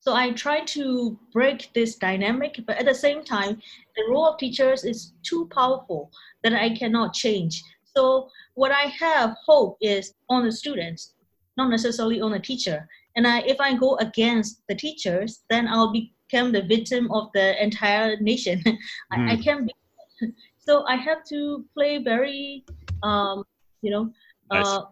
so 0.00 0.14
I 0.14 0.32
try 0.32 0.64
to 0.64 1.16
break 1.32 1.70
this 1.74 1.94
dynamic, 1.94 2.58
but 2.66 2.76
at 2.76 2.86
the 2.86 2.94
same 2.94 3.22
time, 3.22 3.62
the 3.96 4.04
role 4.10 4.26
of 4.26 4.36
teachers 4.36 4.82
is 4.84 5.12
too 5.22 5.48
powerful 5.54 6.10
that 6.42 6.52
I 6.52 6.70
cannot 6.74 7.14
change. 7.14 7.62
So 7.96 8.28
what 8.54 8.72
I 8.72 8.86
have 8.98 9.36
hope 9.46 9.76
is 9.80 10.14
on 10.28 10.44
the 10.44 10.50
students, 10.50 11.14
not 11.56 11.70
necessarily 11.70 12.20
on 12.20 12.32
the 12.32 12.40
teacher. 12.40 12.88
And 13.14 13.28
I, 13.28 13.42
if 13.42 13.60
I 13.60 13.76
go 13.76 13.96
against 13.98 14.62
the 14.68 14.74
teachers, 14.74 15.44
then 15.50 15.68
I'll 15.68 15.92
become 15.92 16.50
the 16.50 16.62
victim 16.62 17.08
of 17.12 17.28
the 17.32 17.62
entire 17.62 18.16
nation. 18.20 18.60
Mm. 18.66 18.78
I, 19.12 19.32
I 19.32 19.36
hmm. 19.36 19.42
can't 19.42 19.66
be. 19.66 20.32
So 20.64 20.84
I 20.86 20.96
have 20.96 21.24
to 21.24 21.64
play 21.74 21.98
very, 21.98 22.64
um, 23.02 23.44
you 23.82 23.90
know, 23.90 24.12
uh, 24.50 24.82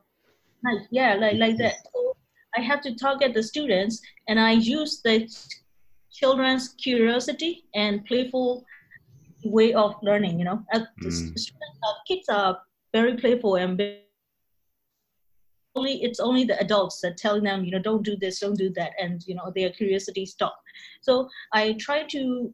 nice. 0.65 0.87
yeah, 0.91 1.15
like 1.15 1.37
like 1.37 1.57
that. 1.59 1.75
So 1.95 2.17
I 2.57 2.61
have 2.61 2.81
to 2.83 2.95
target 2.97 3.35
the 3.35 3.43
students, 3.43 4.01
and 4.29 4.41
I 4.41 4.53
use 4.53 5.01
the 5.03 5.29
children's 6.13 6.71
curiosity 6.71 7.65
and 7.75 8.05
playful 8.05 8.65
way 9.45 9.73
of 9.73 9.95
learning. 10.03 10.39
You 10.41 10.45
know, 10.47 10.65
mm. 10.75 11.51
kids 12.09 12.29
are 12.29 12.59
very 12.93 13.17
playful 13.17 13.55
and 13.57 13.77
very 13.77 14.01
only 15.77 16.03
it's 16.03 16.21
only 16.21 16.45
the 16.45 16.59
adults 16.61 17.01
that 17.01 17.17
telling 17.17 17.45
them 17.45 17.65
you 17.65 17.71
know 17.71 17.79
don't 17.79 18.03
do 18.03 18.17
this 18.17 18.41
don't 18.41 18.59
do 18.59 18.71
that 18.71 18.91
and 19.01 19.23
you 19.27 19.35
know 19.35 19.53
their 19.55 19.71
curiosity 19.71 20.27
stop 20.27 20.57
so 21.01 21.29
i 21.53 21.75
try 21.75 22.03
to 22.03 22.53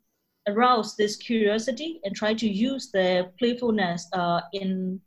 arouse 0.49 0.97
this 0.97 1.17
curiosity 1.17 2.01
and 2.05 2.15
try 2.15 2.35
to 2.35 2.49
use 2.49 2.91
the 2.91 3.31
playfulness 3.39 4.09
uh, 4.13 4.41
in 4.53 5.01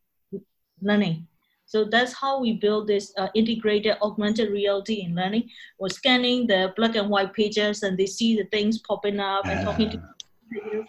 learning. 0.81 1.27
So 1.65 1.85
that's 1.85 2.13
how 2.13 2.41
we 2.41 2.53
build 2.53 2.87
this 2.87 3.13
uh, 3.17 3.27
integrated 3.35 3.97
augmented 4.01 4.49
reality 4.49 5.03
in 5.05 5.13
learning. 5.15 5.49
We're 5.79 5.89
scanning 5.89 6.47
the 6.47 6.73
black 6.75 6.95
and 6.95 7.09
white 7.09 7.33
pages 7.33 7.83
and 7.83 7.97
they 7.97 8.07
see 8.07 8.35
the 8.35 8.45
things 8.45 8.79
popping 8.79 9.19
up 9.19 9.45
and 9.45 9.63
talking 9.65 9.91
to 9.91 10.01
you 10.51 10.85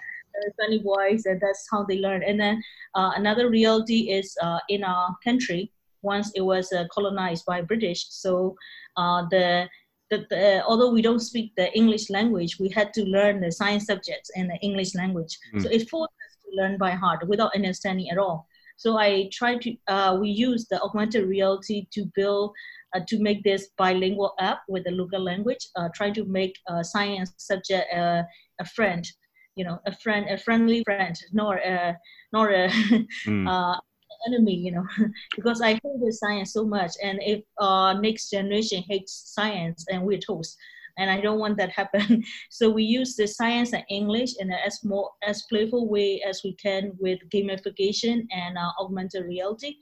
funny 0.58 0.82
voice 0.82 1.26
and 1.26 1.40
that's 1.40 1.66
how 1.70 1.84
they 1.84 1.98
learn. 1.98 2.22
And 2.22 2.40
then 2.40 2.62
uh, 2.94 3.12
another 3.16 3.50
reality 3.50 4.10
is 4.10 4.36
uh, 4.42 4.58
in 4.68 4.84
our 4.84 5.16
country 5.24 5.72
once 6.02 6.32
it 6.34 6.40
was 6.40 6.72
uh, 6.72 6.84
colonized 6.92 7.44
by 7.44 7.60
British. 7.60 8.06
So 8.08 8.56
uh, 8.96 9.26
the, 9.30 9.68
the, 10.10 10.62
although 10.66 10.90
we 10.90 11.02
don't 11.02 11.20
speak 11.20 11.52
the 11.56 11.72
English 11.72 12.10
language, 12.10 12.58
we 12.58 12.68
had 12.68 12.92
to 12.94 13.04
learn 13.04 13.40
the 13.40 13.52
science 13.52 13.86
subjects 13.86 14.30
in 14.34 14.48
the 14.48 14.56
English 14.56 14.94
language. 14.94 15.38
Mm. 15.54 15.62
So 15.62 15.68
it 15.70 15.88
forced 15.88 16.12
us 16.12 16.36
to 16.44 16.56
learn 16.60 16.78
by 16.78 16.90
heart 16.92 17.26
without 17.28 17.54
understanding 17.54 18.10
at 18.10 18.18
all. 18.18 18.48
So 18.76 18.96
I 18.96 19.28
tried 19.32 19.60
to, 19.62 19.76
uh, 19.88 20.16
we 20.20 20.30
use 20.30 20.66
the 20.66 20.80
augmented 20.80 21.28
reality 21.28 21.86
to 21.92 22.06
build, 22.14 22.52
uh, 22.94 23.00
to 23.08 23.18
make 23.20 23.44
this 23.44 23.68
bilingual 23.76 24.34
app 24.40 24.62
with 24.68 24.84
the 24.84 24.90
local 24.90 25.22
language, 25.22 25.68
uh, 25.76 25.90
try 25.94 26.10
to 26.10 26.24
make 26.24 26.56
a 26.66 26.82
science 26.82 27.32
subject 27.36 27.92
uh, 27.94 28.22
a 28.58 28.64
friend, 28.64 29.06
you 29.54 29.64
know, 29.64 29.78
a 29.86 29.94
friend, 29.94 30.28
a 30.30 30.38
friendly 30.38 30.82
friend, 30.84 31.14
nor 31.32 31.56
a, 31.56 31.96
nor 32.32 32.50
a, 32.50 32.68
mm 33.26 33.78
enemy, 34.26 34.54
you 34.54 34.72
know, 34.72 34.86
because 35.36 35.60
I 35.60 35.72
hate 35.72 36.12
science 36.12 36.52
so 36.52 36.64
much. 36.64 36.92
And 37.02 37.20
if 37.22 37.42
uh, 37.58 37.94
next 37.94 38.30
generation 38.30 38.84
hates 38.88 39.32
science 39.34 39.86
and 39.90 40.02
we're 40.02 40.18
toast, 40.18 40.56
and 40.98 41.10
I 41.10 41.20
don't 41.20 41.38
want 41.38 41.56
that 41.58 41.70
happen. 41.80 42.22
so 42.50 42.70
we 42.70 42.82
use 42.82 43.16
the 43.16 43.26
science 43.26 43.72
and 43.72 43.84
English 43.88 44.30
in 44.38 44.52
as 44.52 44.84
more 44.84 45.10
as 45.22 45.44
playful 45.48 45.88
way 45.88 46.22
as 46.22 46.42
we 46.44 46.54
can 46.54 46.92
with 46.98 47.18
gamification 47.30 48.26
and 48.30 48.58
uh, 48.58 48.70
augmented 48.80 49.26
reality, 49.26 49.76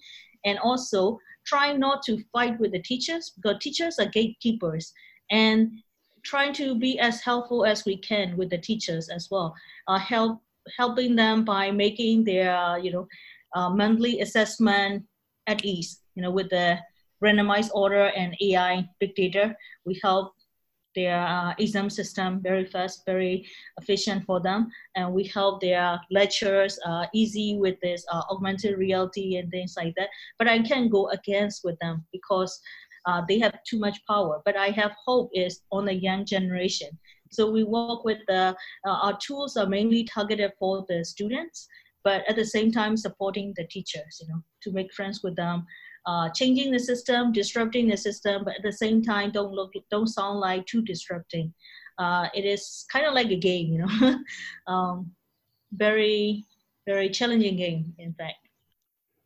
and 0.45 0.59
also 0.59 1.19
try 1.47 1.73
not 1.73 2.03
to 2.03 2.23
fight 2.33 2.59
with 2.61 2.73
the 2.73 2.83
teachers 2.83 3.33
because 3.37 3.59
teachers 3.61 3.99
are 3.99 4.07
gatekeepers 4.07 4.93
and 5.31 5.71
trying 6.25 6.53
to 6.53 6.79
be 6.79 6.99
as 6.99 7.23
helpful 7.23 7.65
as 7.65 7.85
we 7.85 7.97
can 7.97 8.37
with 8.37 8.51
the 8.51 8.59
teachers 8.59 9.09
as 9.09 9.29
well. 9.31 9.55
Uh, 9.87 9.99
help 9.99 10.43
helping 10.77 11.17
them 11.17 11.45
by 11.45 11.71
making 11.71 12.25
their 12.25 12.79
you 12.79 12.93
know 12.93 13.09
uh, 13.55 13.71
monthly 13.71 14.21
assessment 14.21 15.05
at 15.47 15.65
ease. 15.65 16.01
You 16.15 16.23
know, 16.23 16.31
with 16.31 16.51
the 16.51 16.79
randomized 17.23 17.71
order 17.75 18.07
and 18.17 18.37
AI 18.41 18.89
big 19.01 19.15
data, 19.15 19.57
we 19.85 19.99
help 20.03 20.35
their 20.95 21.21
uh, 21.21 21.55
exam 21.59 21.89
system 21.91 22.41
very 22.43 22.65
fast, 22.65 23.03
very 23.07 23.47
efficient 23.81 24.25
for 24.25 24.41
them, 24.41 24.69
and 24.97 25.13
we 25.13 25.25
help 25.25 25.61
their 25.61 26.01
lectures 26.11 26.79
uh, 26.85 27.07
easy 27.15 27.57
with 27.59 27.77
this 27.81 28.05
uh, 28.11 28.23
augmented 28.31 28.77
reality 28.79 29.37
and 29.37 29.51
things 29.51 29.75
like 29.77 29.95
that. 29.97 30.09
But 30.39 30.49
I 30.49 30.59
can't 30.61 30.91
go 30.91 31.09
against 31.11 31.65
with 31.65 31.79
them 31.79 32.05
because 32.13 32.61
uh, 33.07 33.23
they 33.29 33.39
have 33.39 33.59
too 33.65 33.79
much 33.79 33.99
power. 34.07 34.41
But 34.45 34.57
I 34.57 34.69
have 34.69 34.93
hope 35.07 35.31
is 35.33 35.63
on 35.71 35.85
the 35.85 35.95
young 35.95 36.25
generation. 36.25 36.91
So 37.31 37.51
we 37.51 37.63
work 37.63 38.05
with 38.05 38.19
the, 38.27 38.57
uh, 38.87 38.91
our 38.91 39.19
tools 39.19 39.57
are 39.57 39.67
mainly 39.67 40.05
targeted 40.05 40.53
for 40.59 40.85
the 40.89 41.05
students, 41.05 41.69
but 42.09 42.27
at 42.27 42.37
the 42.37 42.51
same 42.57 42.73
time 42.73 42.97
supporting 42.97 43.53
the 43.59 43.67
teachers, 43.67 44.19
you 44.23 44.29
know, 44.29 44.41
to 44.63 44.73
make 44.73 44.91
friends 44.95 45.23
with 45.23 45.37
them, 45.37 45.67
uh, 46.07 46.27
changing 46.31 46.71
the 46.73 46.79
system, 46.79 47.33
disrupting 47.33 47.87
the 47.87 47.99
system, 47.99 48.45
but 48.47 48.55
at 48.57 48.63
the 48.63 48.73
same 48.73 49.03
time 49.03 49.31
don't 49.31 49.53
look, 49.53 49.73
don't 49.91 50.07
sound 50.07 50.41
like 50.41 50.65
too 50.65 50.81
disrupting. 50.81 51.53
Uh, 51.99 52.27
it 52.33 52.47
is 52.47 52.87
kind 52.91 53.05
of 53.05 53.13
like 53.13 53.31
a 53.31 53.37
game, 53.37 53.67
you 53.75 53.79
know, 53.85 54.19
um, 54.73 55.11
very, 55.73 56.47
very 56.87 57.11
challenging 57.11 57.57
game, 57.57 57.93
in 57.99 58.15
fact. 58.15 58.43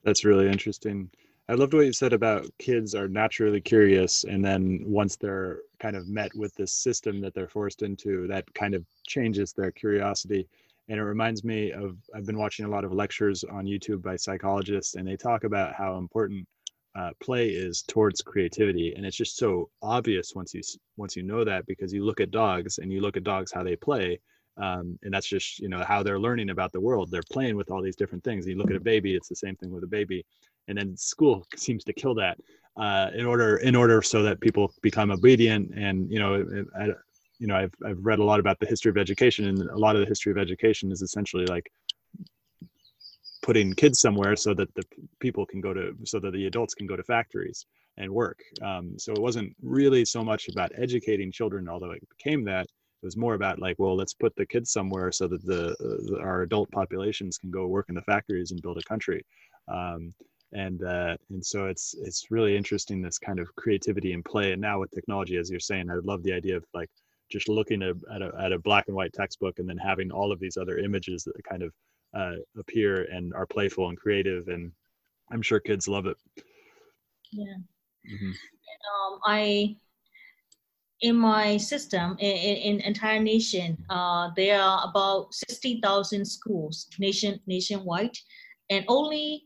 That's 0.03 0.25
really 0.25 0.49
interesting. 0.49 1.09
I 1.49 1.55
loved 1.55 1.75
what 1.75 1.87
you 1.87 1.92
said 1.92 2.12
about 2.12 2.51
kids 2.59 2.97
are 2.97 3.07
naturally 3.07 3.61
curious, 3.61 4.25
and 4.25 4.45
then 4.45 4.81
once 4.85 5.14
they're 5.14 5.61
kind 5.79 5.95
of 5.95 6.09
met 6.09 6.35
with 6.35 6.53
this 6.57 6.73
system 6.73 7.21
that 7.21 7.33
they're 7.33 7.47
forced 7.47 7.83
into, 7.83 8.27
that 8.27 8.53
kind 8.55 8.75
of 8.75 8.85
changes 9.07 9.53
their 9.53 9.71
curiosity. 9.71 10.49
And 10.88 10.99
it 10.99 11.05
reminds 11.05 11.45
me 11.45 11.73
of 11.73 11.97
I've 12.14 12.27
been 12.27 12.38
watching 12.38 12.64
a 12.64 12.68
lot 12.68 12.85
of 12.85 12.92
lectures 12.92 13.45
on 13.45 13.66
YouTube 13.66 14.03
by 14.03 14.16
psychologists, 14.16 14.95
and 14.95 15.07
they 15.07 15.16
talk 15.16 15.45
about 15.45 15.75
how 15.75 15.97
important 15.97 16.47
uh, 16.95 17.11
play 17.23 17.49
is 17.49 17.83
towards 17.83 18.21
creativity, 18.21 18.92
and 18.95 19.07
it's 19.07 19.16
just 19.16 19.37
so 19.37 19.71
obvious 19.81 20.35
once 20.35 20.53
you 20.53 20.61
once 20.97 21.16
you 21.16 21.23
know 21.23 21.45
that 21.45 21.66
because 21.66 21.92
you 21.92 22.05
look 22.05 22.21
at 22.21 22.31
dogs 22.31 22.79
and 22.79 22.92
you 22.92 23.01
look 23.01 23.16
at 23.16 23.25
dogs 23.25 23.53
how 23.53 23.62
they 23.62 23.77
play, 23.77 24.21
um, 24.59 24.99
and 25.03 25.14
that's 25.14 25.29
just 25.29 25.59
you 25.61 25.68
know 25.68 25.83
how 25.85 26.03
they're 26.03 26.21
learning 26.21 26.51
about 26.51 26.73
the 26.73 26.81
world. 26.81 27.11
They're 27.11 27.23
playing 27.31 27.57
with 27.57 27.71
all 27.71 27.81
these 27.81 27.97
different 27.97 28.25
things. 28.25 28.47
You 28.47 28.57
look 28.57 28.71
at 28.71 28.77
a 28.77 28.81
baby; 28.81 29.14
it's 29.14 29.29
the 29.29 29.37
same 29.37 29.57
thing 29.57 29.71
with 29.71 29.85
a 29.85 29.88
baby 29.88 30.27
and 30.68 30.79
then 30.79 30.97
school 30.97 31.47
seems 31.57 31.85
to 31.85 31.92
kill 31.92 32.14
that 32.14 32.38
uh, 32.77 33.11
in 33.14 33.27
order 33.27 33.57
in 33.59 33.77
order 33.77 34.03
so 34.03 34.23
that 34.23 34.40
people 34.40 34.73
become 34.83 35.11
obedient 35.11 35.71
and 35.77 36.11
you 36.11 36.18
know 36.18 36.64
I, 36.79 36.88
you 37.42 37.48
know 37.48 37.57
I've, 37.57 37.74
I've 37.85 37.98
read 38.00 38.20
a 38.20 38.24
lot 38.24 38.38
about 38.38 38.61
the 38.61 38.66
history 38.66 38.90
of 38.90 38.96
education 38.96 39.46
and 39.46 39.59
a 39.68 39.76
lot 39.76 39.96
of 39.96 40.00
the 40.00 40.07
history 40.07 40.31
of 40.31 40.38
education 40.38 40.92
is 40.92 41.02
essentially 41.02 41.44
like 41.46 41.70
putting 43.42 43.74
kids 43.74 43.98
somewhere 43.98 44.37
so 44.37 44.55
that 44.55 44.72
the 44.76 44.85
people 45.18 45.44
can 45.44 45.61
go 45.61 45.74
to 45.74 45.92
so 46.05 46.20
that 46.20 46.33
the 46.33 46.46
adults 46.46 46.72
can 46.74 46.87
go 46.87 46.94
to 46.94 47.02
factories 47.02 47.66
and 47.98 48.09
work. 48.09 48.38
Um, 48.62 48.96
so 48.96 49.12
it 49.12 49.20
wasn't 49.20 49.55
really 49.61 50.05
so 50.05 50.22
much 50.22 50.48
about 50.48 50.70
educating 50.78 51.33
children 51.33 51.68
although 51.68 51.90
it 51.90 52.09
became 52.16 52.44
that 52.44 52.62
it 52.62 53.07
was 53.07 53.16
more 53.16 53.35
about 53.35 53.59
like 53.59 53.76
well 53.81 53.96
let's 53.96 54.14
put 54.14 54.37
the 54.37 54.46
kids 54.46 54.70
somewhere 54.70 55.11
so 55.11 55.26
that 55.26 55.44
the, 55.44 55.74
the 55.81 56.20
our 56.20 56.42
adult 56.42 56.70
populations 56.70 57.38
can 57.38 57.50
go 57.50 57.66
work 57.66 57.87
in 57.88 57.96
the 57.96 58.02
factories 58.02 58.52
and 58.52 58.62
build 58.62 58.78
a 58.78 58.88
country. 58.88 59.20
Um, 59.66 60.14
and 60.52 60.85
uh, 60.85 61.16
and 61.31 61.44
so 61.44 61.66
it's 61.66 61.96
it's 62.07 62.31
really 62.31 62.57
interesting 62.57 63.02
this 63.02 63.18
kind 63.18 63.40
of 63.40 63.52
creativity 63.57 64.12
and 64.12 64.24
play. 64.24 64.52
And 64.52 64.61
now 64.62 64.78
with 64.78 64.92
technology 64.92 65.38
as 65.38 65.50
you're 65.50 65.68
saying 65.70 65.90
i 65.90 65.94
love 66.05 66.22
the 66.22 66.35
idea 66.35 66.57
of 66.57 66.64
like 66.72 66.90
just 67.33 67.49
looking 67.49 67.83
at, 67.83 67.97
at, 68.14 68.23
a, 68.23 68.31
at 68.38 68.53
a 68.53 68.59
black 68.59 68.85
and 68.88 68.97
white 68.97 69.12
textbook 69.12 69.59
and 69.59 69.68
then 69.68 69.79
having 69.79 70.11
all 70.11 70.31
of 70.31 70.38
these 70.38 70.57
other 70.57 70.79
images 70.79 71.25
that 71.25 71.42
kind 71.49 71.62
of 71.62 71.73
uh, 72.16 72.37
appear 72.59 73.05
and 73.05 73.33
are 73.35 73.47
playful 73.47 73.88
and 73.88 73.99
creative 73.99 74.49
and 74.49 74.71
i'm 75.31 75.42
sure 75.42 75.59
kids 75.59 75.88
love 75.88 76.07
it 76.07 76.16
yeah 77.33 77.55
mm-hmm. 78.07 78.27
and, 78.27 78.83
um, 78.92 79.18
i 79.25 79.75
in 81.01 81.16
my 81.16 81.57
system 81.57 82.16
in, 82.21 82.57
in 82.77 82.81
entire 82.81 83.18
nation 83.18 83.77
uh, 83.90 84.31
there 84.37 84.61
are 84.61 84.88
about 84.88 85.33
60000 85.33 86.25
schools 86.25 86.87
nation 86.99 87.40
nationwide 87.47 88.16
and 88.71 88.85
only 88.88 89.42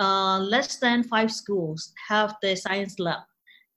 uh, 0.00 0.38
less 0.38 0.76
than 0.76 1.02
five 1.02 1.30
schools 1.30 1.92
have 2.08 2.34
the 2.42 2.56
science 2.56 2.98
lab. 2.98 3.20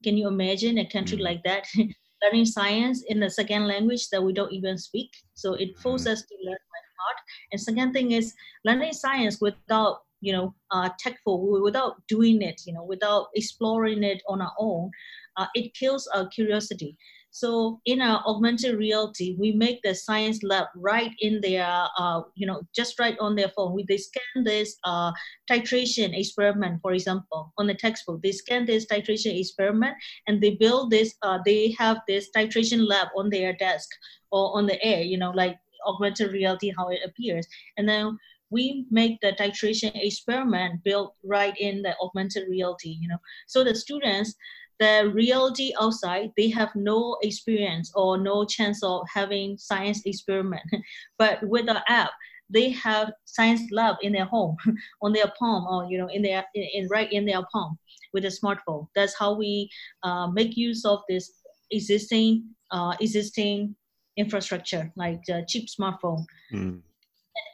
Can 0.04 0.18
you 0.18 0.28
imagine 0.28 0.78
a 0.78 0.90
country 0.90 1.18
mm 1.18 1.24
like 1.24 1.44
that 1.44 1.66
learning 2.24 2.46
science 2.46 3.04
in 3.08 3.22
a 3.24 3.30
second 3.30 3.68
language 3.68 4.10
that 4.10 4.24
we 4.24 4.34
don't 4.34 4.54
even 4.54 4.78
speak? 4.78 5.12
So 5.34 5.54
it 5.54 5.78
forces 5.78 6.08
mm 6.08 6.12
us 6.14 6.22
to 6.24 6.36
learn 6.44 6.64
by 6.74 6.82
heart. 7.00 7.18
And 7.52 7.62
second 7.62 7.94
thing 7.94 8.12
is 8.12 8.34
learning 8.66 8.94
science 8.94 9.40
without 9.42 10.02
you 10.24 10.32
know 10.32 10.56
uh, 10.72 10.90
techful 11.04 11.62
without 11.62 12.02
doing 12.08 12.42
it 12.42 12.62
you 12.66 12.74
know 12.74 12.84
without 12.84 13.28
exploring 13.36 14.04
it 14.04 14.24
on 14.28 14.42
our 14.42 14.54
own 14.58 14.90
uh, 15.38 15.48
it 15.54 15.74
kills 15.74 16.08
our 16.16 16.28
curiosity 16.28 16.98
so 17.34 17.82
in 17.86 18.00
our 18.00 18.24
augmented 18.28 18.78
reality, 18.78 19.36
we 19.40 19.54
make 19.54 19.82
the 19.82 19.96
science 19.96 20.44
lab 20.44 20.68
right 20.76 21.10
in 21.20 21.42
their, 21.42 21.66
uh, 21.98 22.22
you 22.36 22.46
know, 22.46 22.62
just 22.76 23.00
right 23.00 23.18
on 23.20 23.34
their 23.36 23.50
phone. 23.50 23.74
We, 23.74 23.86
they 23.90 23.98
scan 23.98 24.44
this 24.44 24.78
uh, 24.84 25.12
titration 25.50 26.16
experiment, 26.16 26.80
for 26.84 26.94
example, 26.94 27.52
on 27.58 27.66
the 27.66 27.74
textbook. 27.74 28.22
They 28.22 28.34
scan 28.34 28.68
this 28.68 28.86
titration 28.86 29.40
experiment 29.40 29.96
and 30.28 30.44
they 30.44 30.52
build 30.52 30.92
this, 30.92 31.16
uh, 31.24 31.40
they 31.44 31.76
have 31.80 32.02
this 32.08 32.30
titration 32.38 32.88
lab 32.88 33.08
on 33.18 33.32
their 33.32 33.54
desk 33.54 33.90
or 34.32 34.56
on 34.56 34.68
the 34.68 34.82
air, 34.86 35.02
you 35.02 35.18
know, 35.18 35.32
like 35.32 35.58
augmented 35.88 36.34
reality, 36.34 36.72
how 36.78 36.90
it 36.90 37.00
appears. 37.04 37.48
And 37.78 37.90
then 37.90 38.16
we 38.52 38.86
make 38.92 39.20
the 39.22 39.32
titration 39.32 39.92
experiment 39.96 40.84
built 40.84 41.16
right 41.24 41.58
in 41.58 41.82
the 41.82 41.96
augmented 42.00 42.48
reality, 42.48 42.96
you 43.02 43.08
know. 43.08 43.18
So 43.48 43.64
the 43.64 43.74
students, 43.74 44.36
the 44.80 45.12
reality 45.14 45.72
outside, 45.80 46.32
they 46.36 46.50
have 46.50 46.70
no 46.76 47.18
experience 47.22 47.92
or 47.96 48.18
no 48.18 48.46
chance 48.46 48.84
of 48.84 49.06
having 49.14 49.58
science 49.58 50.02
experiment. 50.06 50.64
but 51.18 51.48
with 51.48 51.66
the 51.66 51.82
app, 51.92 52.12
they 52.50 52.70
have 52.70 53.12
science 53.26 53.62
lab 53.72 53.96
in 54.02 54.14
their 54.14 54.26
home, 54.26 54.58
on 55.02 55.14
their 55.14 55.32
palm, 55.40 55.66
or 55.68 55.90
you 55.90 55.98
know, 55.98 56.08
in 56.08 56.22
their 56.22 56.46
in, 56.54 56.68
in 56.74 56.88
right 56.90 57.12
in 57.12 57.26
their 57.26 57.42
palm 57.52 57.78
with 58.14 58.26
a 58.26 58.28
smartphone. 58.28 58.88
That's 58.96 59.18
how 59.18 59.34
we 59.34 59.70
uh, 60.04 60.28
make 60.28 60.56
use 60.56 60.86
of 60.86 61.02
this 61.10 61.32
existing 61.72 62.44
uh, 62.72 62.96
existing 63.00 63.76
infrastructure, 64.18 64.92
like 64.96 65.22
cheap 65.48 65.68
smartphone. 65.68 66.26
Mm. 66.54 66.82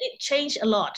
It 0.01 0.19
changed 0.19 0.59
a 0.61 0.65
lot. 0.65 0.97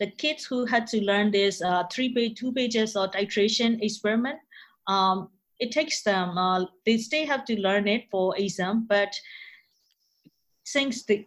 The 0.00 0.10
kids 0.10 0.44
who 0.44 0.64
had 0.64 0.86
to 0.88 1.02
learn 1.02 1.30
this 1.30 1.60
uh, 1.62 1.84
three 1.90 2.14
page, 2.14 2.38
two 2.38 2.52
pages 2.52 2.94
of 2.94 3.10
titration 3.10 3.82
experiment, 3.82 4.38
um, 4.86 5.30
it 5.58 5.70
takes 5.72 6.02
them 6.02 6.36
uh, 6.38 6.64
they 6.86 6.98
still 6.98 7.26
have 7.26 7.44
to 7.44 7.60
learn 7.60 7.88
it 7.88 8.04
for 8.10 8.36
exam 8.38 8.86
but 8.88 9.14
since 10.64 11.04
they 11.04 11.26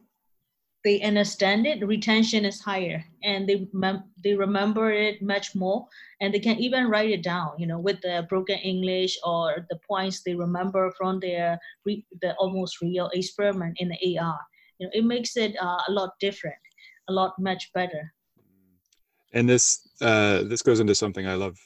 they 0.83 1.01
understand 1.01 1.67
it 1.67 1.85
retention 1.85 2.43
is 2.43 2.59
higher 2.59 3.03
and 3.23 3.47
they 3.47 3.67
mem- 3.71 4.09
they 4.23 4.33
remember 4.33 4.91
it 4.91 5.21
much 5.21 5.53
more 5.55 5.87
and 6.21 6.33
they 6.33 6.39
can 6.39 6.57
even 6.57 6.87
write 6.89 7.09
it 7.11 7.23
down 7.23 7.51
you 7.57 7.67
know 7.67 7.79
with 7.79 8.01
the 8.01 8.25
broken 8.29 8.57
english 8.59 9.17
or 9.23 9.65
the 9.69 9.79
points 9.87 10.23
they 10.23 10.35
remember 10.35 10.91
from 10.97 11.19
their 11.19 11.59
re- 11.85 12.05
the 12.21 12.33
almost 12.35 12.81
real 12.81 13.09
experiment 13.13 13.77
in 13.79 13.89
the 13.89 14.19
ar 14.19 14.39
you 14.79 14.85
know 14.87 14.91
it 14.93 15.05
makes 15.05 15.37
it 15.37 15.55
uh, 15.61 15.81
a 15.87 15.91
lot 15.91 16.11
different 16.19 16.55
a 17.09 17.13
lot 17.13 17.33
much 17.39 17.71
better. 17.73 18.13
And 19.33 19.47
this 19.47 19.87
uh, 20.01 20.43
this 20.43 20.61
goes 20.61 20.79
into 20.79 20.95
something 20.95 21.27
i 21.27 21.35
love 21.35 21.57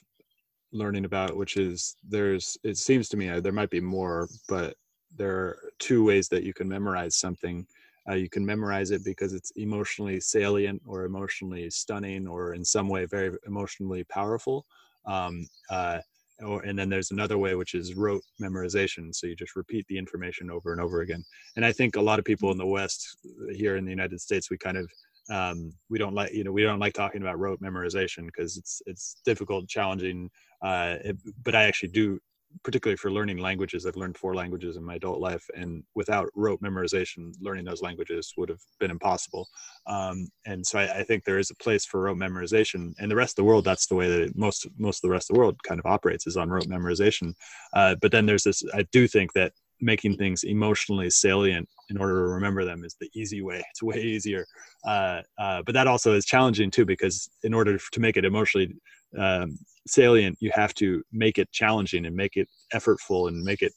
learning 0.75 1.05
about, 1.05 1.35
which 1.35 1.57
is 1.57 1.95
there's, 2.07 2.57
it 2.63 2.77
seems 2.77 3.09
to 3.09 3.17
me 3.17 3.29
uh, 3.29 3.39
there 3.39 3.51
might 3.51 3.69
be 3.69 3.81
more, 3.81 4.27
but 4.47 4.75
there 5.15 5.35
are 5.35 5.57
two 5.79 6.03
ways 6.03 6.27
that 6.29 6.43
you 6.43 6.53
can 6.53 6.67
memorize 6.67 7.15
something. 7.15 7.65
Uh, 8.07 8.13
you 8.13 8.29
can 8.29 8.45
memorize 8.45 8.91
it 8.91 9.03
because 9.03 9.33
it's 9.33 9.51
emotionally 9.55 10.19
salient 10.19 10.81
or 10.85 11.05
emotionally 11.05 11.69
stunning 11.69 12.27
or 12.27 12.53
in 12.53 12.63
some 12.63 12.87
way 12.87 13.05
very 13.05 13.35
emotionally 13.47 14.03
powerful. 14.03 14.65
Um, 15.05 15.47
uh, 15.69 15.99
or, 16.43 16.61
and 16.63 16.77
then 16.77 16.89
there's 16.89 17.11
another 17.11 17.37
way 17.37 17.55
which 17.55 17.75
is 17.75 17.95
rote 17.95 18.23
memorization 18.41 19.15
so 19.15 19.27
you 19.27 19.35
just 19.35 19.55
repeat 19.55 19.85
the 19.87 19.97
information 19.97 20.51
over 20.51 20.73
and 20.73 20.81
over 20.81 21.01
again 21.01 21.23
and 21.55 21.65
i 21.65 21.71
think 21.71 21.95
a 21.95 22.01
lot 22.01 22.19
of 22.19 22.25
people 22.25 22.51
in 22.51 22.57
the 22.57 22.65
west 22.65 23.17
here 23.53 23.77
in 23.77 23.85
the 23.85 23.91
united 23.91 24.19
states 24.19 24.49
we 24.49 24.57
kind 24.57 24.77
of 24.77 24.89
um, 25.29 25.73
we 25.89 25.97
don't 25.97 26.13
like 26.13 26.33
you 26.33 26.43
know 26.43 26.51
we 26.51 26.63
don't 26.63 26.79
like 26.79 26.93
talking 26.93 27.21
about 27.21 27.39
rote 27.39 27.61
memorization 27.61 28.25
because 28.25 28.57
it's 28.57 28.81
it's 28.85 29.17
difficult 29.25 29.67
challenging 29.67 30.29
uh, 30.61 30.95
it, 31.03 31.17
but 31.43 31.55
i 31.55 31.63
actually 31.63 31.89
do 31.89 32.19
particularly 32.63 32.95
for 32.95 33.11
learning 33.11 33.37
languages 33.37 33.85
i've 33.85 33.97
learned 33.97 34.17
four 34.17 34.33
languages 34.33 34.77
in 34.77 34.83
my 34.83 34.95
adult 34.95 35.19
life 35.19 35.45
and 35.55 35.83
without 35.95 36.29
rote 36.35 36.61
memorization 36.61 37.33
learning 37.41 37.65
those 37.65 37.81
languages 37.81 38.33
would 38.37 38.49
have 38.49 38.61
been 38.79 38.91
impossible. 38.91 39.47
Um, 39.87 40.27
and 40.45 40.65
so 40.65 40.79
I, 40.79 40.99
I, 40.99 41.03
think 41.03 41.23
there 41.23 41.37
is 41.37 41.51
a 41.51 41.55
place 41.55 41.85
for 41.85 42.01
rote 42.01 42.17
memorization 42.17 42.93
and 42.99 43.11
the 43.11 43.15
rest 43.15 43.33
of 43.33 43.35
the 43.37 43.43
world 43.43 43.65
that's 43.65 43.87
the 43.87 43.95
way 43.95 44.07
that 44.07 44.37
most 44.37 44.67
most 44.77 45.03
of 45.03 45.07
the 45.07 45.11
rest 45.11 45.29
of 45.29 45.33
the 45.33 45.39
world 45.39 45.61
kind 45.63 45.79
of 45.79 45.85
operates 45.85 46.27
is 46.27 46.37
on 46.37 46.49
rote 46.49 46.67
memorization. 46.67 47.33
Uh, 47.73 47.95
but 48.01 48.11
then 48.11 48.25
there's 48.25 48.43
this 48.43 48.63
i 48.73 48.83
do 48.91 49.07
think 49.07 49.33
that 49.33 49.51
making 49.81 50.15
things 50.15 50.43
emotionally 50.43 51.09
salient 51.09 51.67
in 51.89 51.97
order 51.97 52.15
to 52.15 52.33
remember 52.33 52.65
them 52.65 52.83
is 52.83 52.95
the 52.99 53.09
easy 53.13 53.41
way. 53.41 53.63
It's 53.71 53.83
way 53.83 54.01
easier. 54.01 54.45
Uh, 54.85 55.21
uh, 55.37 55.61
but 55.65 55.73
that 55.73 55.87
also 55.87 56.13
is 56.13 56.25
challenging 56.25 56.71
too, 56.71 56.85
because 56.85 57.29
in 57.43 57.53
order 57.53 57.77
to 57.77 57.99
make 57.99 58.17
it 58.17 58.25
emotionally 58.25 58.75
um, 59.17 59.57
salient, 59.87 60.37
you 60.39 60.51
have 60.53 60.73
to 60.75 61.03
make 61.11 61.37
it 61.37 61.51
challenging 61.51 62.05
and 62.05 62.15
make 62.15 62.37
it 62.37 62.49
effortful 62.73 63.27
and 63.27 63.43
make 63.43 63.61
it 63.61 63.73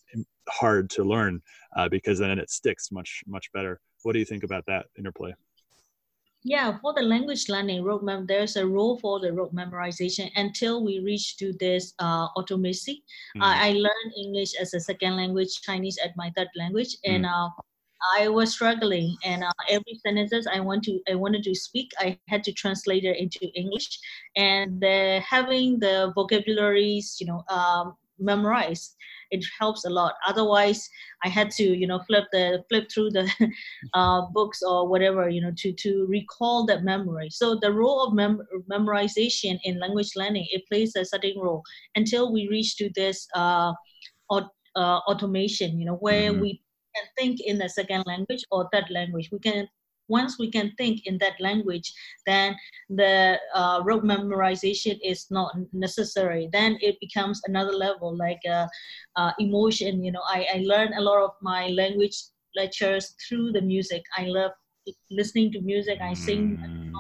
hard 0.48 0.88
to 0.90 1.04
learn 1.04 1.42
uh, 1.76 1.88
because 1.88 2.18
then 2.18 2.38
it 2.38 2.50
sticks 2.50 2.90
much, 2.90 3.22
much 3.26 3.52
better. 3.52 3.80
What 4.02 4.12
do 4.12 4.18
you 4.18 4.24
think 4.24 4.44
about 4.44 4.64
that 4.66 4.86
interplay? 4.98 5.34
Yeah, 6.44 6.78
for 6.80 6.94
the 6.94 7.02
language 7.02 7.48
learning 7.48 7.84
there's 8.26 8.56
a 8.56 8.66
role 8.66 8.96
for 8.98 9.18
the 9.18 9.32
rote 9.32 9.54
memorization 9.54 10.30
until 10.36 10.84
we 10.84 11.00
reach 11.00 11.36
to 11.38 11.52
this 11.58 11.94
uh, 11.98 12.28
automacy. 12.36 13.02
Mm. 13.36 13.42
I 13.42 13.72
learned 13.72 14.12
English 14.16 14.54
as 14.54 14.72
a 14.72 14.80
second 14.80 15.16
language, 15.16 15.60
Chinese 15.62 15.98
as 15.98 16.10
my 16.16 16.32
third 16.36 16.48
language, 16.56 16.96
and 17.04 17.24
mm. 17.24 17.28
uh, 17.28 17.50
I 18.16 18.28
was 18.28 18.52
struggling, 18.52 19.16
and 19.24 19.44
uh, 19.44 19.52
every 19.68 19.98
sentences 20.06 20.46
I 20.46 20.60
want 20.60 20.84
to 20.84 21.00
I 21.10 21.14
wanted 21.14 21.42
to 21.44 21.54
speak, 21.54 21.90
I 21.98 22.18
had 22.28 22.44
to 22.44 22.52
translate 22.52 23.04
it 23.04 23.16
into 23.16 23.46
English, 23.54 23.98
and 24.36 24.80
the, 24.80 25.20
having 25.26 25.78
the 25.78 26.12
vocabularies, 26.14 27.16
you 27.20 27.26
know, 27.26 27.42
um, 27.48 27.94
memorized, 28.18 28.96
it 29.30 29.44
helps 29.58 29.84
a 29.84 29.90
lot. 29.90 30.14
Otherwise, 30.26 30.88
I 31.24 31.28
had 31.28 31.50
to, 31.52 31.64
you 31.64 31.86
know, 31.86 32.00
flip 32.06 32.24
the 32.32 32.64
flip 32.68 32.90
through 32.90 33.10
the 33.10 33.28
uh, 33.94 34.22
books 34.32 34.62
or 34.62 34.88
whatever, 34.88 35.28
you 35.28 35.40
know, 35.40 35.52
to 35.58 35.72
to 35.72 36.06
recall 36.08 36.66
that 36.66 36.84
memory. 36.84 37.30
So 37.30 37.58
the 37.60 37.72
role 37.72 38.04
of 38.04 38.14
mem- 38.14 38.46
memorization 38.70 39.58
in 39.64 39.80
language 39.80 40.12
learning 40.16 40.46
it 40.50 40.66
plays 40.68 40.94
a 40.96 41.04
certain 41.04 41.38
role 41.38 41.62
until 41.94 42.32
we 42.32 42.48
reach 42.48 42.76
to 42.76 42.90
this 42.94 43.26
uh, 43.34 43.72
uh, 44.30 44.98
automation, 45.08 45.78
you 45.78 45.86
know, 45.86 45.96
where 45.96 46.30
mm-hmm. 46.30 46.42
we 46.42 46.62
can 46.94 47.04
think 47.18 47.40
in 47.40 47.58
the 47.58 47.68
second 47.68 48.04
language 48.06 48.44
or 48.50 48.68
third 48.72 48.86
language. 48.90 49.30
We 49.32 49.38
can 49.38 49.68
once 50.08 50.38
we 50.38 50.50
can 50.50 50.72
think 50.78 51.06
in 51.06 51.18
that 51.18 51.38
language, 51.38 51.92
then 52.26 52.56
the 52.88 53.38
uh, 53.54 53.82
rote 53.84 54.04
memorization 54.04 54.98
is 55.04 55.26
not 55.30 55.54
necessary. 55.72 56.48
Then 56.50 56.78
it 56.80 56.96
becomes 57.00 57.40
another 57.44 57.72
level, 57.72 58.16
like 58.16 58.40
uh, 58.50 58.66
uh, 59.16 59.32
emotion. 59.38 60.02
You 60.02 60.12
know, 60.12 60.22
I, 60.26 60.46
I 60.54 60.62
learn 60.64 60.94
a 60.94 61.00
lot 61.00 61.22
of 61.22 61.32
my 61.42 61.68
language 61.68 62.16
lectures 62.56 63.14
through 63.28 63.52
the 63.52 63.60
music. 63.60 64.02
I 64.16 64.24
love 64.24 64.52
listening 65.10 65.52
to 65.52 65.60
music. 65.60 65.98
I 66.00 66.14
sing 66.14 66.56
mm. 66.56 66.92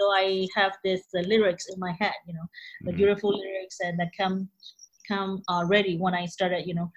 So 0.00 0.06
I 0.12 0.48
have 0.56 0.72
this 0.82 1.02
uh, 1.14 1.20
lyrics 1.20 1.66
in 1.68 1.78
my 1.78 1.94
head, 2.00 2.14
you 2.26 2.32
know, 2.32 2.46
the 2.86 2.92
mm. 2.92 2.96
beautiful 2.96 3.36
lyrics, 3.38 3.76
and 3.80 3.98
that 4.00 4.10
come 4.16 4.48
come 5.06 5.42
uh, 5.48 5.64
ready 5.66 5.98
when 5.98 6.14
I 6.14 6.24
started, 6.24 6.66
you 6.66 6.74
know, 6.74 6.90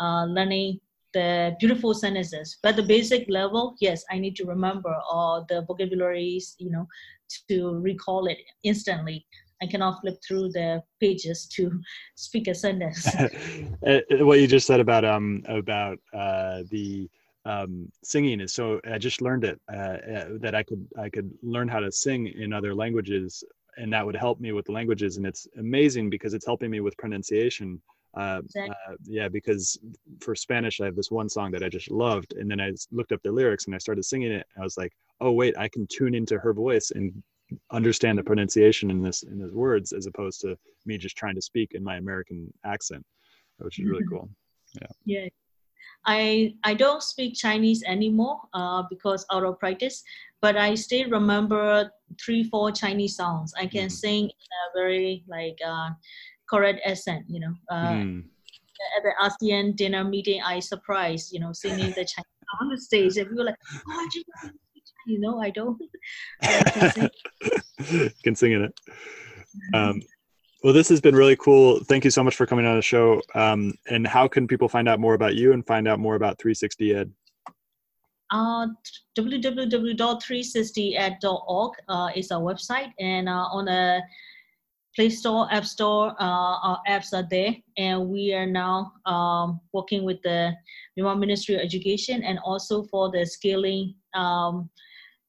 uh, 0.00 0.24
learning 0.24 0.80
the 1.14 1.56
beautiful 1.58 1.94
sentences. 1.94 2.58
But 2.62 2.76
the 2.76 2.82
basic 2.82 3.28
level 3.28 3.74
yes 3.80 4.04
i 4.10 4.18
need 4.18 4.36
to 4.36 4.44
remember 4.44 4.94
all 5.10 5.44
the 5.48 5.62
vocabularies 5.62 6.54
you 6.58 6.70
know 6.70 6.86
to 7.48 7.78
recall 7.80 8.26
it 8.26 8.38
instantly. 8.62 9.26
I 9.60 9.66
cannot 9.66 10.00
flip 10.00 10.18
through 10.26 10.50
the 10.50 10.82
pages 11.00 11.46
to 11.56 11.80
speak 12.14 12.48
a 12.48 12.54
sentence. 12.54 13.06
Uh, 13.86 14.00
what 14.26 14.40
you 14.40 14.46
just 14.46 14.66
said 14.66 14.80
about 14.80 15.04
um 15.04 15.42
about 15.46 15.98
uh 16.12 16.62
the 16.70 17.08
um, 17.44 17.90
singing 18.02 18.40
is 18.40 18.52
so 18.52 18.80
i 18.92 18.98
just 18.98 19.22
learned 19.22 19.44
it 19.44 19.58
uh, 19.72 19.98
uh, 20.14 20.28
that 20.40 20.54
i 20.54 20.62
could 20.62 20.86
i 20.98 21.08
could 21.08 21.30
learn 21.42 21.68
how 21.68 21.78
to 21.78 21.90
sing 21.90 22.26
in 22.26 22.52
other 22.52 22.74
languages 22.74 23.44
and 23.78 23.92
that 23.92 24.04
would 24.04 24.16
help 24.16 24.40
me 24.40 24.52
with 24.52 24.66
the 24.66 24.72
languages. 24.72 25.16
And 25.16 25.26
it's 25.26 25.46
amazing 25.58 26.10
because 26.10 26.34
it's 26.34 26.44
helping 26.44 26.70
me 26.70 26.80
with 26.80 26.96
pronunciation 26.96 27.80
uh, 28.16 28.40
uh, 28.58 28.94
yeah, 29.04 29.28
because 29.28 29.78
for 30.20 30.34
Spanish, 30.34 30.80
I 30.80 30.86
have 30.86 30.96
this 30.96 31.10
one 31.10 31.28
song 31.28 31.50
that 31.52 31.62
I 31.62 31.68
just 31.68 31.90
loved, 31.90 32.34
and 32.34 32.50
then 32.50 32.60
I 32.60 32.72
looked 32.90 33.12
up 33.12 33.22
the 33.22 33.32
lyrics 33.32 33.66
and 33.66 33.74
I 33.74 33.78
started 33.78 34.04
singing 34.04 34.32
it. 34.32 34.46
I 34.58 34.62
was 34.62 34.76
like, 34.76 34.92
oh 35.20 35.32
wait, 35.32 35.56
I 35.58 35.68
can 35.68 35.86
tune 35.86 36.14
into 36.14 36.38
her 36.38 36.52
voice 36.52 36.90
and 36.90 37.22
understand 37.70 38.18
the 38.18 38.22
pronunciation 38.22 38.90
in 38.90 39.02
this 39.02 39.22
in 39.22 39.38
those 39.38 39.52
words, 39.52 39.92
as 39.92 40.06
opposed 40.06 40.40
to 40.42 40.56
me 40.86 40.98
just 40.98 41.16
trying 41.16 41.34
to 41.34 41.42
speak 41.42 41.72
in 41.72 41.84
my 41.84 41.96
American 41.96 42.52
accent, 42.64 43.04
which 43.58 43.78
is 43.78 43.86
really 43.86 44.04
mm-hmm. 44.04 44.16
cool. 44.16 44.30
Yeah. 44.80 44.88
Yeah. 45.04 45.28
I 46.06 46.54
I 46.64 46.74
don't 46.74 47.02
speak 47.02 47.34
Chinese 47.34 47.82
anymore 47.84 48.40
uh, 48.54 48.84
because 48.88 49.26
out 49.32 49.44
of 49.44 49.58
practice, 49.58 50.02
but 50.40 50.56
I 50.56 50.74
still 50.74 51.10
remember 51.10 51.90
three 52.20 52.44
four 52.44 52.70
Chinese 52.72 53.16
songs. 53.16 53.52
I 53.56 53.66
can 53.66 53.86
mm-hmm. 53.86 53.88
sing 53.88 54.24
in 54.24 54.30
a 54.30 54.66
very 54.74 55.24
like 55.26 55.58
uh, 55.66 55.90
correct 56.48 56.80
accent, 56.84 57.24
you 57.28 57.40
know. 57.40 57.54
Uh, 57.70 57.92
mm. 57.92 58.24
At 58.96 59.02
the 59.02 59.12
ASEAN 59.20 59.74
dinner 59.74 60.04
meeting, 60.04 60.40
I 60.40 60.60
surprised, 60.60 61.32
you 61.32 61.40
know, 61.40 61.52
singing 61.52 61.90
the 61.90 62.04
Chinese 62.04 62.38
on 62.60 62.68
the 62.68 62.78
stage, 62.78 63.16
and 63.16 63.28
people 63.28 63.38
were 63.38 63.50
like, 63.50 63.56
"Oh, 63.74 63.80
I 63.88 64.08
just 64.12 64.26
you 65.06 65.18
know, 65.18 65.40
I 65.40 65.50
don't." 65.50 65.80
I 66.42 66.70
can, 66.70 66.90
sing. 66.90 67.10
can 68.22 68.36
sing 68.36 68.52
in 68.52 68.62
it. 68.64 68.80
Um, 69.74 70.00
well, 70.62 70.72
this 70.72 70.88
has 70.88 71.00
been 71.00 71.16
really 71.16 71.36
cool. 71.36 71.80
Thank 71.84 72.04
you 72.04 72.10
so 72.10 72.22
much 72.22 72.36
for 72.36 72.46
coming 72.46 72.66
on 72.66 72.76
the 72.76 72.82
show. 72.82 73.20
Um, 73.34 73.74
and 73.88 74.06
how 74.06 74.28
can 74.28 74.46
people 74.46 74.68
find 74.68 74.88
out 74.88 75.00
more 75.00 75.14
about 75.14 75.34
you 75.34 75.52
and 75.52 75.66
find 75.66 75.88
out 75.88 75.98
more 75.98 76.14
about 76.14 76.38
360 76.38 76.94
Ed? 76.94 77.10
Uh, 78.30 78.66
www.360ed.org 79.16 81.72
uh, 81.88 82.10
is 82.14 82.30
our 82.30 82.42
website, 82.42 82.92
and 82.98 83.26
uh, 83.28 83.48
on 83.50 83.66
a 83.68 84.02
Play 84.98 85.10
Store, 85.10 85.46
App 85.52 85.64
Store, 85.64 86.08
uh, 86.20 86.58
our 86.58 86.80
apps 86.88 87.12
are 87.12 87.24
there, 87.30 87.54
and 87.76 88.08
we 88.08 88.34
are 88.34 88.46
now 88.46 88.94
um, 89.06 89.60
working 89.72 90.02
with 90.02 90.20
the 90.22 90.52
Myanmar 90.98 91.16
Ministry 91.16 91.54
of 91.54 91.60
Education 91.60 92.24
and 92.24 92.40
also 92.44 92.82
for 92.82 93.08
the 93.08 93.24
scaling 93.24 93.94
um, 94.14 94.68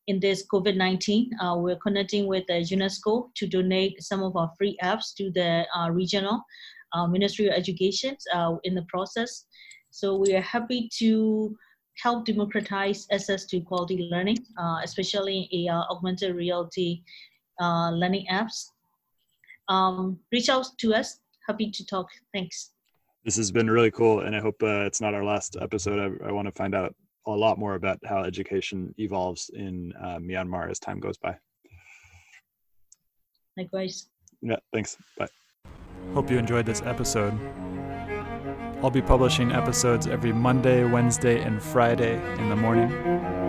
in 0.08 0.20
this 0.20 0.44
COVID-19. 0.52 1.28
Uh, 1.40 1.58
we're 1.60 1.76
connecting 1.76 2.26
with 2.26 2.48
the 2.48 2.54
UNESCO 2.54 3.30
to 3.36 3.46
donate 3.46 4.02
some 4.02 4.24
of 4.24 4.36
our 4.36 4.52
free 4.58 4.76
apps 4.82 5.14
to 5.18 5.30
the 5.36 5.68
uh, 5.78 5.92
regional 5.92 6.42
uh, 6.94 7.06
Ministry 7.06 7.46
of 7.46 7.54
Education 7.54 8.18
uh, 8.34 8.56
in 8.64 8.74
the 8.74 8.88
process. 8.90 9.46
So 9.92 10.18
we 10.18 10.34
are 10.34 10.42
happy 10.42 10.90
to 10.98 11.56
help 12.02 12.26
democratize 12.26 13.06
access 13.12 13.46
to 13.46 13.62
quality 13.62 14.10
learning, 14.10 14.40
uh, 14.58 14.80
especially 14.84 15.48
in 15.52 15.70
AR, 15.70 15.86
augmented 15.92 16.36
reality 16.36 17.04
learning 17.62 18.26
apps 18.32 18.70
um, 19.70 20.20
reach 20.32 20.50
out 20.50 20.68
to 20.80 20.94
us. 20.94 21.20
Happy 21.48 21.72
to 21.72 21.86
talk. 21.86 22.08
Thanks. 22.34 22.72
This 23.24 23.38
has 23.38 23.52
been 23.52 23.70
really 23.70 23.92
cool, 23.92 24.22
and 24.22 24.36
I 24.36 24.40
hope 24.40 24.62
uh, 24.62 24.86
it's 24.86 25.02
not 25.02 25.14
our 25.14 25.24
last 25.24 25.56
episode. 25.62 26.20
I, 26.22 26.28
I 26.28 26.32
want 26.32 26.48
to 26.48 26.52
find 26.52 26.76
out 26.76 26.96
a 27.28 27.32
lot 27.32 27.60
more 27.60 27.76
about 27.76 28.00
how 28.06 28.24
education 28.24 28.94
evolves 28.98 29.50
in 29.54 29.94
uh, 30.02 30.18
Myanmar 30.18 30.70
as 30.70 30.80
time 30.80 31.00
goes 31.00 31.18
by. 31.18 31.36
Likewise. 33.58 34.08
Yeah, 34.42 34.56
thanks. 34.74 34.98
Bye. 35.18 35.28
Hope 36.14 36.32
you 36.32 36.38
enjoyed 36.38 36.66
this 36.66 36.82
episode. 36.84 37.38
I'll 38.82 38.90
be 38.90 39.02
publishing 39.02 39.52
episodes 39.52 40.08
every 40.08 40.32
Monday, 40.32 40.86
Wednesday, 40.86 41.42
and 41.42 41.62
Friday 41.62 42.16
in 42.38 42.50
the 42.50 42.56
morning. 42.56 43.49